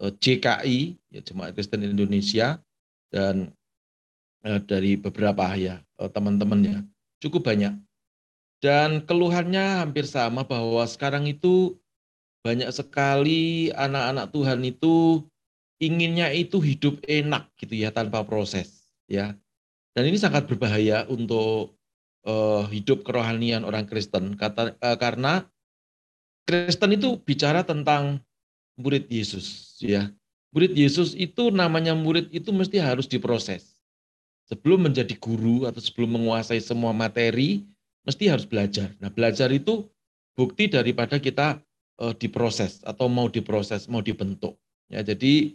[0.00, 0.78] eh, JKI
[1.16, 2.60] ya Jemaat Kristen Indonesia
[3.08, 3.52] dan
[4.40, 6.78] Eh, dari beberapa ya eh, teman-teman ya.
[7.20, 7.76] Cukup banyak.
[8.60, 11.76] Dan keluhannya hampir sama bahwa sekarang itu
[12.40, 15.24] banyak sekali anak-anak Tuhan itu
[15.80, 19.36] inginnya itu hidup enak gitu ya tanpa proses ya.
[19.90, 21.74] Dan ini sangat berbahaya untuk
[22.24, 24.38] uh, hidup kerohanian orang Kristen.
[24.38, 25.44] Kata uh, karena
[26.46, 28.22] Kristen itu bicara tentang
[28.80, 30.08] murid Yesus ya.
[30.50, 33.78] Murid Yesus itu namanya murid itu mesti harus diproses.
[34.50, 37.62] Sebelum menjadi guru atau sebelum menguasai semua materi,
[38.02, 38.90] mesti harus belajar.
[38.98, 39.86] Nah, belajar itu
[40.34, 41.62] bukti daripada kita
[42.00, 44.56] uh, diproses atau mau diproses, mau dibentuk.
[44.90, 45.54] Ya, jadi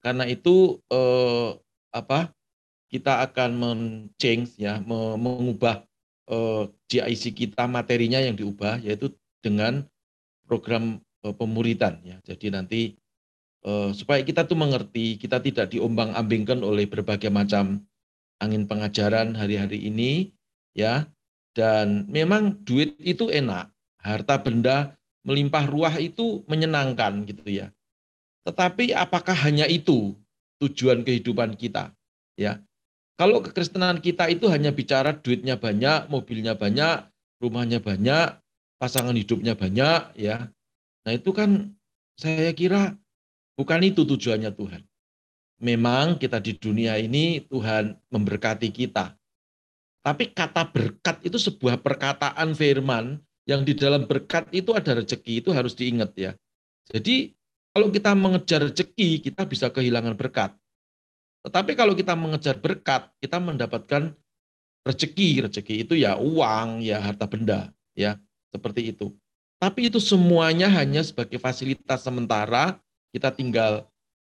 [0.00, 1.58] karena itu uh,
[1.92, 2.32] apa?
[2.90, 5.86] Kita akan men-change ya, mengubah
[6.26, 9.86] eh, GIC kita materinya yang diubah yaitu dengan
[10.42, 12.18] program uh, pemuritan ya.
[12.26, 12.80] Jadi nanti
[13.62, 17.86] uh, supaya kita tuh mengerti, kita tidak diombang-ambingkan oleh berbagai macam
[18.42, 20.34] angin pengajaran hari-hari ini
[20.74, 21.06] ya
[21.54, 23.68] dan memang duit itu enak
[24.00, 24.96] harta benda
[25.30, 27.70] melimpah ruah itu menyenangkan gitu ya.
[28.42, 30.18] Tetapi apakah hanya itu
[30.58, 31.94] tujuan kehidupan kita?
[32.34, 32.58] Ya.
[33.14, 37.06] Kalau kekristenan kita itu hanya bicara duitnya banyak mobilnya banyak
[37.38, 38.42] rumahnya banyak
[38.82, 40.50] pasangan hidupnya banyak ya.
[41.06, 41.70] Nah itu kan
[42.18, 42.98] saya kira
[43.54, 44.82] bukan itu tujuannya Tuhan.
[45.60, 49.14] Memang kita di dunia ini Tuhan memberkati kita.
[50.00, 55.50] Tapi kata berkat itu sebuah perkataan firman yang di dalam berkat itu ada rezeki, itu
[55.50, 56.32] harus diingat ya.
[56.90, 57.32] Jadi
[57.70, 60.50] kalau kita mengejar rezeki, kita bisa kehilangan berkat.
[61.46, 64.12] Tetapi kalau kita mengejar berkat, kita mendapatkan
[64.84, 65.48] rezeki.
[65.48, 68.18] Rezeki itu ya uang, ya harta benda, ya
[68.52, 69.14] seperti itu.
[69.60, 72.80] Tapi itu semuanya hanya sebagai fasilitas sementara,
[73.12, 73.86] kita tinggal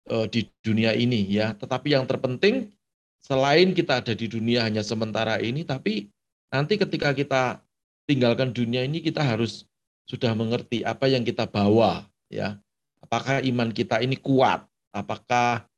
[0.08, 1.54] uh, di dunia ini ya.
[1.54, 2.72] Tetapi yang terpenting
[3.22, 6.08] selain kita ada di dunia hanya sementara ini, tapi
[6.48, 7.60] nanti ketika kita
[8.08, 9.68] tinggalkan dunia ini kita harus
[10.08, 12.56] sudah mengerti apa yang kita bawa ya.
[13.04, 14.64] Apakah iman kita ini kuat?
[14.96, 15.68] Apakah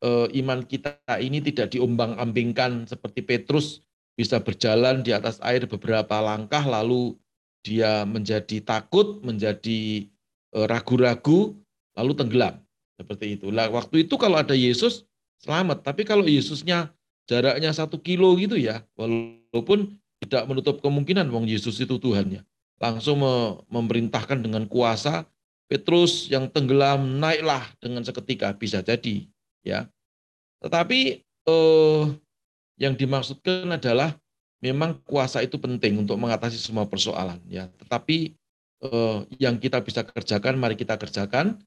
[0.00, 3.84] uh, iman kita ini tidak diombang-ambingkan seperti Petrus
[4.16, 7.14] bisa berjalan di atas air beberapa langkah lalu
[7.64, 10.06] dia menjadi takut, menjadi
[10.52, 11.56] eh, ragu-ragu,
[11.96, 12.60] lalu tenggelam.
[12.94, 13.50] Seperti itu.
[13.50, 15.02] Lah waktu itu kalau ada Yesus
[15.42, 16.94] selamat, tapi kalau Yesusnya
[17.26, 22.42] jaraknya satu kilo gitu ya, walaupun tidak menutup kemungkinan wong Yesus itu Tuhannya.
[22.80, 23.22] Langsung
[23.70, 25.24] memerintahkan dengan kuasa
[25.64, 29.24] Petrus yang tenggelam naiklah dengan seketika bisa jadi
[29.64, 29.88] ya.
[30.60, 32.04] Tetapi eh,
[32.80, 34.12] yang dimaksudkan adalah
[34.60, 37.70] memang kuasa itu penting untuk mengatasi semua persoalan ya.
[37.80, 38.36] Tetapi
[38.84, 41.62] eh, yang kita bisa kerjakan mari kita kerjakan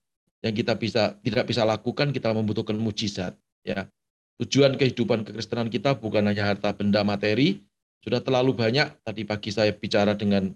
[0.46, 3.34] yang kita bisa tidak bisa lakukan kita membutuhkan mujizat
[3.66, 3.90] ya
[4.38, 7.66] tujuan kehidupan kekristenan kita bukan hanya harta benda materi
[8.02, 10.54] sudah terlalu banyak tadi pagi saya bicara dengan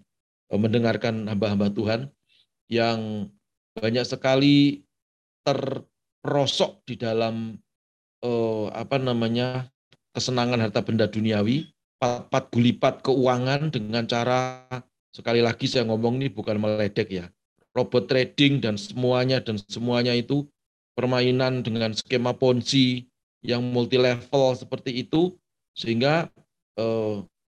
[0.50, 2.10] eh, mendengarkan hamba-hamba Tuhan
[2.72, 3.30] yang
[3.76, 4.84] banyak sekali
[5.44, 7.58] terperosok di dalam
[8.24, 9.68] eh, apa namanya
[10.12, 11.72] kesenangan harta benda duniawi
[12.02, 14.66] pat gulipat keuangan dengan cara
[15.14, 17.26] sekali lagi saya ngomong ini bukan meledek ya
[17.78, 20.50] robot trading dan semuanya dan semuanya itu
[20.98, 23.08] permainan dengan skema ponzi
[23.46, 25.38] yang multi level seperti itu
[25.78, 26.28] sehingga
[26.76, 27.16] eh,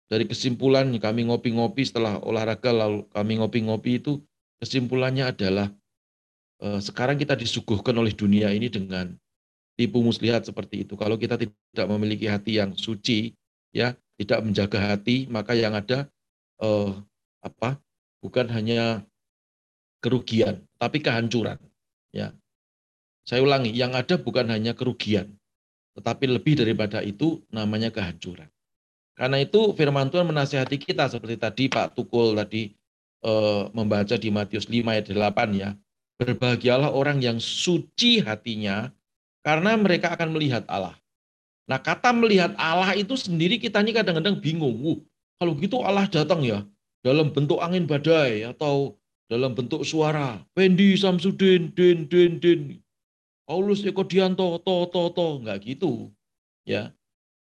[0.09, 4.21] dari kesimpulan kami ngopi-ngopi setelah olahraga lalu kami ngopi-ngopi itu
[4.61, 5.69] kesimpulannya adalah
[6.61, 9.13] eh, sekarang kita disuguhkan oleh dunia ini dengan
[9.75, 13.35] tipu muslihat seperti itu kalau kita tidak memiliki hati yang suci
[13.75, 16.07] ya tidak menjaga hati maka yang ada
[16.63, 16.91] eh,
[17.43, 17.81] apa
[18.25, 19.05] bukan hanya
[20.05, 21.57] kerugian, tapi kehancuran.
[22.13, 22.37] Ya.
[23.25, 25.33] Saya ulangi, yang ada bukan hanya kerugian,
[25.97, 28.53] tetapi lebih daripada itu namanya kehancuran.
[29.15, 32.75] Karena itu firman Tuhan menasihati kita seperti tadi Pak Tukul tadi
[33.23, 33.33] e,
[33.71, 35.71] membaca di Matius 5 ayat 8 ya.
[36.19, 38.91] Berbahagialah orang yang suci hatinya
[39.43, 40.95] karena mereka akan melihat Allah.
[41.71, 44.79] Nah kata melihat Allah itu sendiri kita ini kadang-kadang bingung.
[44.83, 44.99] Wuh,
[45.39, 46.63] kalau gitu Allah datang ya
[47.05, 48.99] dalam bentuk angin badai atau
[49.29, 50.41] dalam bentuk suara.
[50.53, 52.61] Pendi Samsudin, din, din, din.
[53.45, 55.29] Paulus Eko Dianto, to, to, to.
[55.45, 56.09] Enggak gitu.
[56.65, 56.93] Ya.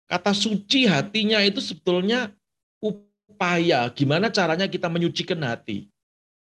[0.05, 2.29] Kata suci hatinya itu sebetulnya
[2.77, 3.89] upaya.
[3.91, 5.89] Gimana caranya kita menyucikan hati.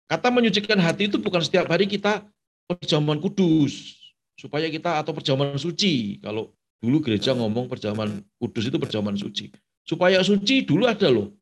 [0.05, 2.21] Kata menyucikan hati itu bukan setiap hari kita
[2.69, 3.97] perjamuan kudus.
[4.37, 6.21] Supaya kita atau perjamuan suci.
[6.21, 9.49] Kalau dulu gereja ngomong perjamuan kudus itu perjamuan suci.
[9.81, 11.33] Supaya suci dulu ada loh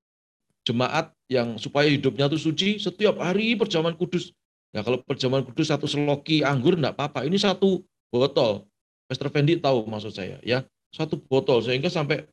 [0.64, 4.32] jemaat yang supaya hidupnya itu suci setiap hari perjamuan kudus.
[4.74, 7.28] Ya kalau perjamuan kudus satu seloki anggur enggak apa-apa.
[7.28, 8.66] Ini satu botol.
[9.06, 10.64] Pastor Fendi tahu maksud saya ya.
[10.94, 12.24] Satu botol sehingga sampai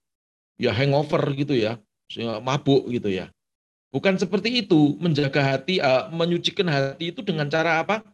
[0.61, 1.81] ya hangover gitu ya.
[2.13, 3.33] Sehingga mabuk gitu ya.
[3.91, 8.07] Bukan seperti itu menjaga hati, uh, menyucikan hati itu dengan cara apa?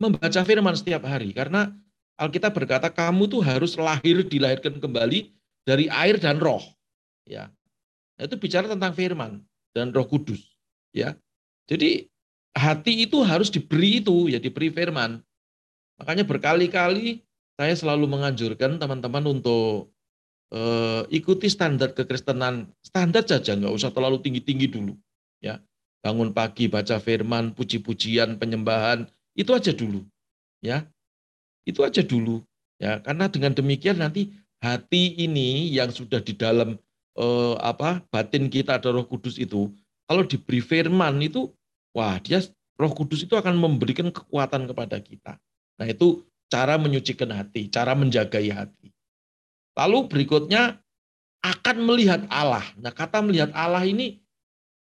[0.00, 1.30] Membaca firman setiap hari.
[1.30, 1.70] Karena
[2.18, 5.30] Alkitab berkata kamu tuh harus lahir dilahirkan kembali
[5.64, 6.60] dari air dan roh.
[7.28, 7.52] Ya.
[8.20, 9.40] Nah, itu bicara tentang firman
[9.72, 10.44] dan Roh Kudus,
[10.92, 11.16] ya.
[11.64, 12.10] Jadi
[12.52, 15.24] hati itu harus diberi itu, ya diberi firman.
[15.96, 17.24] Makanya berkali-kali
[17.60, 19.92] saya selalu menganjurkan teman-teman untuk
[20.48, 24.96] uh, ikuti standar kekristenan, standar saja, nggak usah terlalu tinggi-tinggi dulu,
[25.44, 25.60] ya.
[26.00, 29.04] Bangun pagi baca firman, puji-pujian, penyembahan,
[29.36, 30.00] itu aja dulu,
[30.64, 30.88] ya.
[31.68, 32.40] Itu aja dulu,
[32.80, 33.04] ya.
[33.04, 34.32] Karena dengan demikian nanti
[34.64, 36.80] hati ini yang sudah di dalam
[37.20, 39.68] eh, apa batin kita ada Roh Kudus itu,
[40.08, 41.52] kalau diberi firman itu,
[41.92, 42.40] wah dia
[42.80, 45.36] Roh Kudus itu akan memberikan kekuatan kepada kita.
[45.76, 48.90] Nah itu cara menyucikan hati, cara menjagai hati.
[49.78, 50.82] Lalu berikutnya
[51.40, 52.66] akan melihat Allah.
[52.76, 54.20] Nah kata melihat Allah ini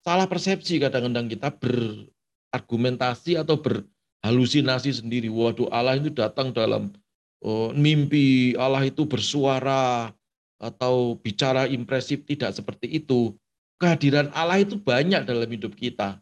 [0.01, 5.29] salah persepsi kadang-kadang kita berargumentasi atau berhalusinasi sendiri.
[5.29, 6.89] Waduh Allah itu datang dalam
[7.43, 10.09] oh, mimpi, Allah itu bersuara,
[10.57, 13.33] atau bicara impresif tidak seperti itu.
[13.77, 16.17] Kehadiran Allah itu banyak dalam hidup kita.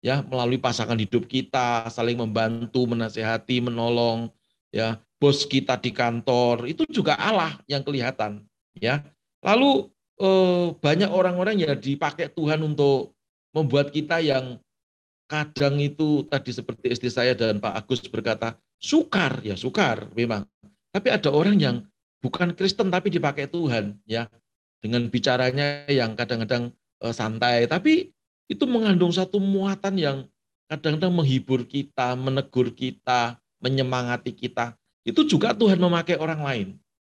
[0.00, 4.32] Ya, melalui pasangan hidup kita, saling membantu, menasehati, menolong,
[4.74, 4.98] ya.
[5.20, 8.40] Bos kita di kantor, itu juga Allah yang kelihatan,
[8.72, 9.04] ya.
[9.44, 13.12] Lalu eh, banyak orang-orang yang dipakai Tuhan untuk
[13.52, 14.56] membuat kita yang
[15.28, 20.48] kadang itu tadi seperti istri saya dan Pak Agus berkata, sukar, ya sukar memang.
[20.90, 21.76] Tapi ada orang yang
[22.20, 24.28] bukan Kristen tapi dipakai Tuhan ya
[24.80, 28.12] dengan bicaranya yang kadang-kadang uh, santai tapi
[28.50, 30.18] itu mengandung satu muatan yang
[30.68, 34.74] kadang-kadang menghibur kita, menegur kita, menyemangati kita.
[35.04, 36.68] Itu juga Tuhan memakai orang lain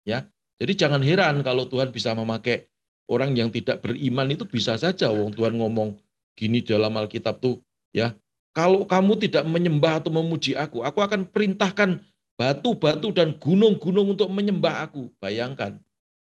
[0.07, 0.27] ya.
[0.57, 2.65] Jadi jangan heran kalau Tuhan bisa memakai
[3.07, 5.99] orang yang tidak beriman itu bisa saja wong Tuhan ngomong
[6.33, 7.61] gini dalam Alkitab tuh
[7.93, 8.17] ya.
[8.57, 12.01] Kalau kamu tidak menyembah atau memuji aku, aku akan perintahkan
[12.41, 15.13] batu-batu dan gunung-gunung untuk menyembah aku.
[15.21, 15.77] Bayangkan.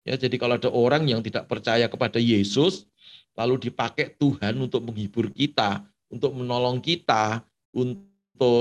[0.02, 2.90] Ya, jadi kalau ada orang yang tidak percaya kepada Yesus,
[3.38, 8.07] lalu dipakai Tuhan untuk menghibur kita, untuk menolong kita, untuk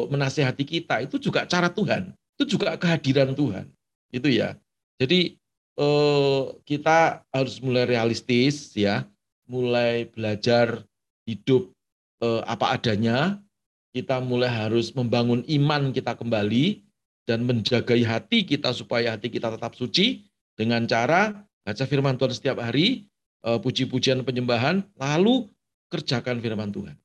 [0.10, 2.14] menasehati kita, itu juga cara Tuhan.
[2.38, 3.66] itu juga kehadiran Tuhan.
[4.14, 4.54] Itu ya.
[5.02, 5.42] Jadi
[5.74, 9.10] eh, kita harus mulai realistis ya,
[9.50, 10.86] mulai belajar
[11.26, 11.74] hidup
[12.22, 13.42] eh, apa adanya.
[13.90, 16.86] Kita mulai harus membangun iman kita kembali
[17.26, 21.34] dan menjagai hati kita supaya hati kita tetap suci dengan cara
[21.68, 23.10] baca firman Tuhan setiap hari,
[23.44, 25.52] eh, puji-pujian penyembahan, lalu
[25.92, 26.96] kerjakan firman Tuhan.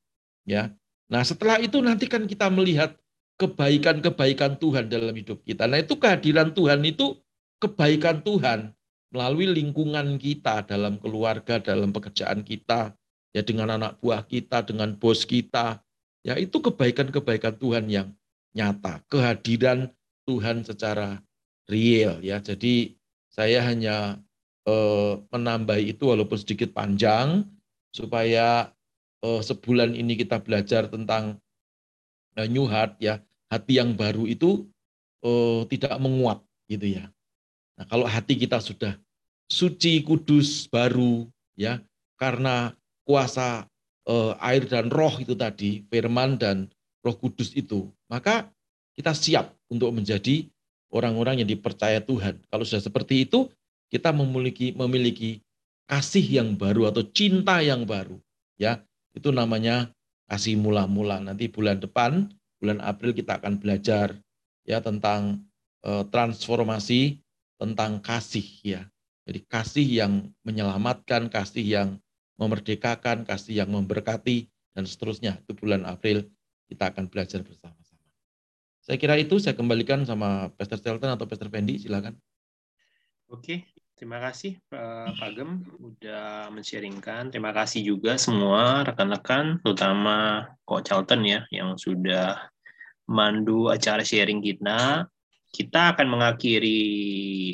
[0.47, 0.71] Ya.
[1.11, 2.95] Nah, setelah itu nanti kan kita melihat
[3.41, 5.65] kebaikan-kebaikan Tuhan dalam hidup kita.
[5.67, 7.17] Nah, itu kehadiran Tuhan itu
[7.59, 8.71] kebaikan Tuhan
[9.13, 12.93] melalui lingkungan kita dalam keluarga, dalam pekerjaan kita,
[13.33, 15.81] ya dengan anak buah kita, dengan bos kita.
[16.23, 18.15] Ya, itu kebaikan-kebaikan Tuhan yang
[18.55, 19.91] nyata, kehadiran
[20.23, 21.19] Tuhan secara
[21.67, 22.39] real ya.
[22.39, 22.95] Jadi
[23.27, 24.21] saya hanya
[24.63, 27.43] eh, menambah itu walaupun sedikit panjang
[27.91, 28.71] supaya
[29.23, 31.39] sebulan ini kita belajar tentang
[32.35, 34.67] eh, new heart ya hati yang baru itu
[35.23, 37.07] eh, tidak menguap gitu ya.
[37.79, 38.97] Nah, kalau hati kita sudah
[39.49, 41.25] suci, kudus, baru
[41.55, 41.81] ya
[42.17, 42.73] karena
[43.05, 43.65] kuasa
[44.09, 46.67] eh, air dan roh itu tadi, firman dan
[47.03, 48.49] roh kudus itu, maka
[48.93, 50.45] kita siap untuk menjadi
[50.93, 52.37] orang-orang yang dipercaya Tuhan.
[52.47, 53.49] Kalau sudah seperti itu,
[53.89, 55.41] kita memiliki memiliki
[55.89, 58.17] kasih yang baru atau cinta yang baru,
[58.55, 58.81] ya.
[59.13, 59.93] Itu namanya
[60.27, 61.21] kasih mula-mula.
[61.21, 62.29] Nanti bulan depan
[62.63, 64.15] bulan April kita akan belajar
[64.63, 65.43] ya tentang
[65.83, 67.19] uh, transformasi
[67.59, 68.81] tentang kasih ya.
[69.27, 70.13] Jadi kasih yang
[70.47, 71.89] menyelamatkan, kasih yang
[72.39, 75.39] memerdekakan, kasih yang memberkati dan seterusnya.
[75.43, 76.27] Itu bulan April
[76.71, 78.07] kita akan belajar bersama-sama.
[78.83, 82.19] Saya kira itu saya kembalikan sama Pastor Shelton atau Pastor Fendi, silakan.
[83.31, 83.63] Oke,
[84.03, 87.31] terima kasih Pak Gem udah men-sharingkan.
[87.31, 92.35] Terima kasih juga semua rekan-rekan, terutama Kok Charlton ya yang sudah
[93.07, 95.07] mandu acara sharing kita.
[95.47, 96.83] Kita akan mengakhiri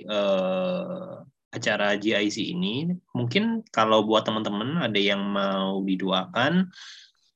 [0.09, 1.21] uh,
[1.53, 2.97] acara GIC ini.
[3.13, 6.65] Mungkin kalau buat teman-teman ada yang mau didoakan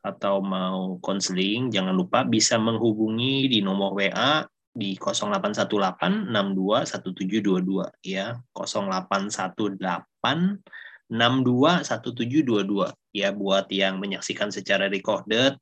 [0.02, 4.42] atau mau konseling, jangan lupa bisa menghubungi di nomor WA
[4.74, 9.78] di 0818 62 1722 ya 0818
[11.14, 15.62] 62 1722 ya buat yang menyaksikan secara recorded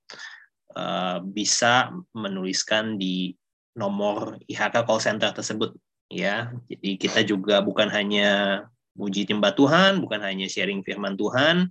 [0.71, 3.35] Eh, bisa menuliskan di
[3.75, 5.75] nomor IHK call center tersebut
[6.07, 6.47] ya.
[6.71, 8.63] Jadi kita juga bukan hanya
[8.95, 11.67] uji timba Tuhan, bukan hanya sharing firman Tuhan,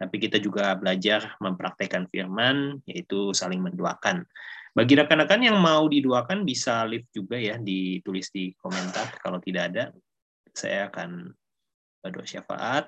[0.00, 4.24] tapi kita juga belajar mempraktekkan firman yaitu saling mendoakan.
[4.78, 9.84] Bagi rekan-rekan yang mau didoakan bisa live juga ya ditulis di komentar kalau tidak ada
[10.54, 11.34] saya akan
[11.98, 12.86] berdoa syafaat.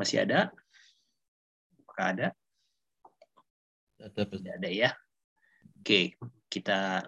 [0.00, 0.48] Masih ada?
[1.84, 2.28] Apakah ada?
[4.00, 4.96] Ada, Tidak ada ya.
[5.80, 6.16] Oke,
[6.48, 7.04] kita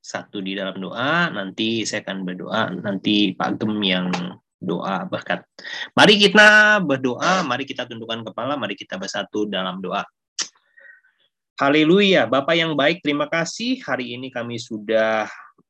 [0.00, 4.08] satu di dalam doa, nanti saya akan berdoa, nanti Pak Gem yang
[4.56, 5.44] doa berkat.
[5.92, 10.04] Mari kita berdoa, mari kita tundukkan kepala, mari kita bersatu dalam doa.
[11.56, 13.80] Haleluya, Bapak yang baik, terima kasih.
[13.80, 15.24] Hari ini kami sudah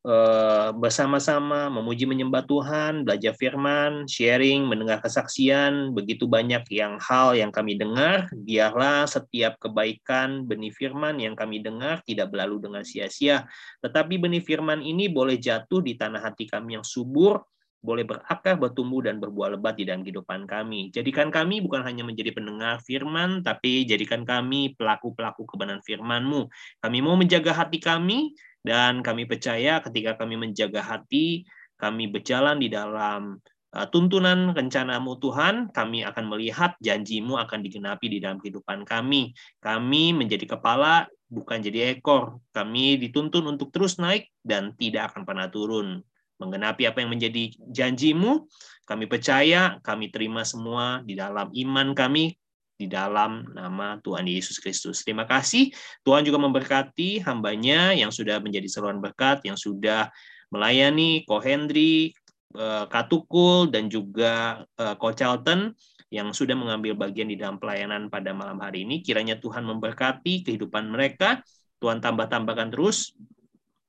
[0.06, 7.50] Eh, bersama-sama memuji menyembah Tuhan, belajar firman, sharing, mendengar kesaksian, begitu banyak yang hal yang
[7.50, 13.50] kami dengar, biarlah setiap kebaikan benih firman yang kami dengar tidak berlalu dengan sia-sia,
[13.82, 17.42] tetapi benih firman ini boleh jatuh di tanah hati kami yang subur,
[17.86, 20.90] boleh berakar, bertumbuh, dan berbuah lebat di dalam kehidupan kami.
[20.90, 26.50] Jadikan kami bukan hanya menjadi pendengar firman, tapi jadikan kami pelaku-pelaku kebenaran firman-Mu.
[26.82, 28.34] Kami mau menjaga hati kami,
[28.66, 31.46] dan kami percaya ketika kami menjaga hati,
[31.78, 33.38] kami berjalan di dalam
[33.70, 39.30] uh, tuntunan rencanamu Tuhan, kami akan melihat janjimu akan digenapi di dalam kehidupan kami.
[39.62, 42.42] Kami menjadi kepala, bukan jadi ekor.
[42.50, 46.02] Kami dituntun untuk terus naik dan tidak akan pernah turun.
[46.36, 48.44] Menggenapi apa yang menjadi janjimu,
[48.86, 52.36] kami percaya, kami terima semua di dalam iman kami,
[52.76, 55.00] di dalam nama Tuhan Yesus Kristus.
[55.00, 55.72] Terima kasih.
[56.04, 60.12] Tuhan juga memberkati hambanya yang sudah menjadi seruan berkat, yang sudah
[60.52, 62.12] melayani Ko Hendri,
[62.54, 65.72] eh, Katukul, dan juga eh, Ko Charlton
[66.12, 69.02] yang sudah mengambil bagian di dalam pelayanan pada malam hari ini.
[69.02, 71.42] Kiranya Tuhan memberkati kehidupan mereka,
[71.82, 73.16] Tuhan tambah-tambahkan terus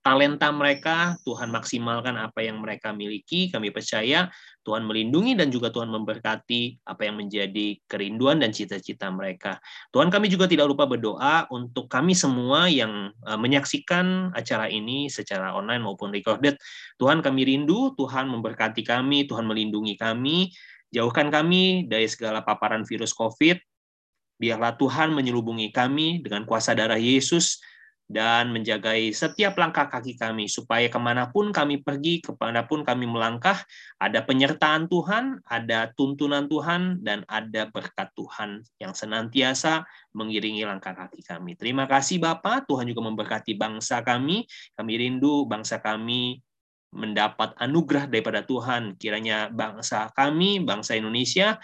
[0.07, 3.51] talenta mereka, Tuhan maksimalkan apa yang mereka miliki.
[3.51, 4.31] Kami percaya
[4.63, 9.59] Tuhan melindungi dan juga Tuhan memberkati apa yang menjadi kerinduan dan cita-cita mereka.
[9.91, 15.51] Tuhan kami juga tidak lupa berdoa untuk kami semua yang eh, menyaksikan acara ini secara
[15.51, 16.55] online maupun recorded.
[16.95, 20.55] Tuhan kami rindu, Tuhan memberkati kami, Tuhan melindungi kami,
[20.87, 23.59] jauhkan kami dari segala paparan virus COVID.
[24.39, 27.59] Biarlah Tuhan menyelubungi kami dengan kuasa darah Yesus,
[28.07, 32.87] dan menjagai setiap langkah kaki kami supaya ke mana pun kami pergi, ke mana pun
[32.87, 33.59] kami melangkah,
[33.99, 39.83] ada penyertaan Tuhan, ada tuntunan Tuhan, dan ada berkat Tuhan yang senantiasa
[40.15, 41.59] mengiringi langkah kaki kami.
[41.59, 44.47] Terima kasih Bapak, Tuhan juga memberkati bangsa kami.
[44.79, 46.39] Kami rindu bangsa kami
[46.95, 48.95] mendapat anugerah daripada Tuhan.
[48.95, 51.59] Kiranya bangsa kami, bangsa Indonesia,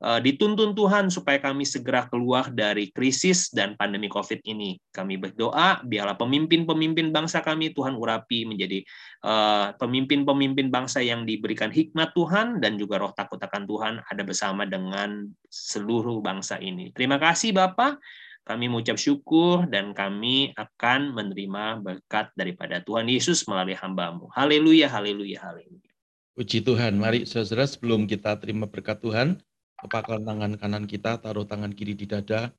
[0.00, 4.80] dituntun Tuhan supaya kami segera keluar dari krisis dan pandemi COVID ini.
[4.88, 8.80] Kami berdoa, biarlah pemimpin-pemimpin bangsa kami Tuhan urapi menjadi
[9.28, 14.64] eh, pemimpin-pemimpin bangsa yang diberikan hikmat Tuhan dan juga roh takut akan Tuhan ada bersama
[14.64, 16.96] dengan seluruh bangsa ini.
[16.96, 18.00] Terima kasih Bapak.
[18.40, 24.32] Kami mengucap syukur dan kami akan menerima berkat daripada Tuhan Yesus melalui hambamu.
[24.32, 25.92] Haleluya, haleluya, haleluya.
[26.32, 26.96] Puji Tuhan.
[26.96, 29.38] Mari saudara sebelum kita terima berkat Tuhan,
[29.80, 32.52] Kepakal tangan kanan kita, taruh tangan kiri di dada.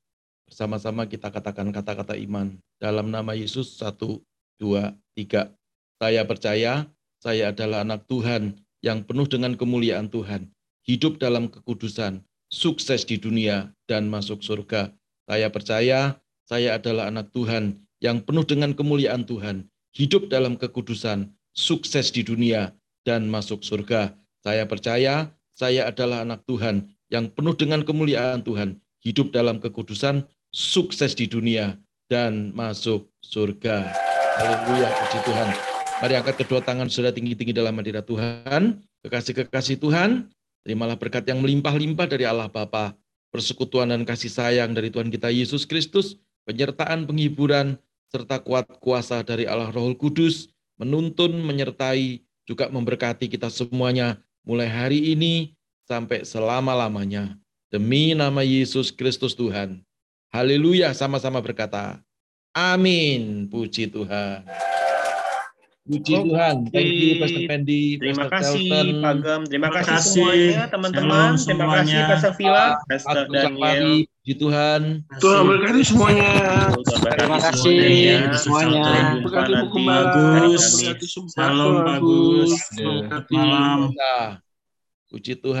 [0.50, 2.58] Bersama-sama kita katakan kata-kata iman.
[2.82, 4.18] Dalam nama Yesus, satu,
[4.58, 5.54] dua, tiga.
[6.02, 6.90] Saya percaya,
[7.22, 10.50] saya adalah anak Tuhan yang penuh dengan kemuliaan Tuhan.
[10.82, 14.90] Hidup dalam kekudusan, sukses di dunia, dan masuk surga.
[15.30, 19.70] Saya percaya, saya adalah anak Tuhan yang penuh dengan kemuliaan Tuhan.
[19.94, 22.74] Hidup dalam kekudusan, sukses di dunia,
[23.06, 24.10] dan masuk surga.
[24.42, 31.12] Saya percaya, saya adalah anak Tuhan yang penuh dengan kemuliaan Tuhan, hidup dalam kekudusan, sukses
[31.12, 31.76] di dunia,
[32.08, 33.92] dan masuk surga.
[34.40, 35.48] Haleluya, puji Tuhan.
[36.00, 38.80] Mari angkat kedua tangan sudah tinggi-tinggi dalam hadirat Tuhan.
[39.04, 40.32] Kekasih-kekasih Tuhan,
[40.64, 42.96] terimalah berkat yang melimpah-limpah dari Allah Bapa,
[43.28, 46.16] persekutuan dan kasih sayang dari Tuhan kita Yesus Kristus,
[46.48, 47.76] penyertaan penghiburan,
[48.08, 50.48] serta kuat kuasa dari Allah Roh Kudus,
[50.80, 55.54] menuntun, menyertai, juga memberkati kita semuanya mulai hari ini
[55.92, 57.36] sampai selama-lamanya.
[57.68, 59.84] Demi nama Yesus Kristus Tuhan.
[60.32, 62.00] Haleluya, sama-sama berkata.
[62.56, 63.44] Amin.
[63.52, 64.48] Puji Tuhan.
[65.82, 66.56] Puji oh, Tuhan.
[66.70, 67.82] Thank you Pastor Pendi.
[67.98, 69.02] Terima kasih Charlton.
[69.02, 69.42] Pak Gem.
[69.50, 71.30] Terima, kasih semuanya teman-teman.
[71.36, 73.88] Terima kasih Pastor Vila, Pastor Daniel.
[74.06, 74.80] Puji Tuhan.
[75.18, 76.30] Tuhan berkati semuanya.
[76.86, 77.76] Terima kasih
[78.38, 78.84] semuanya.
[79.20, 79.52] Berkati
[79.82, 80.64] bagus.
[81.34, 82.52] Salam bagus.
[83.28, 83.92] Malam.
[85.12, 85.60] Puji Tuhan.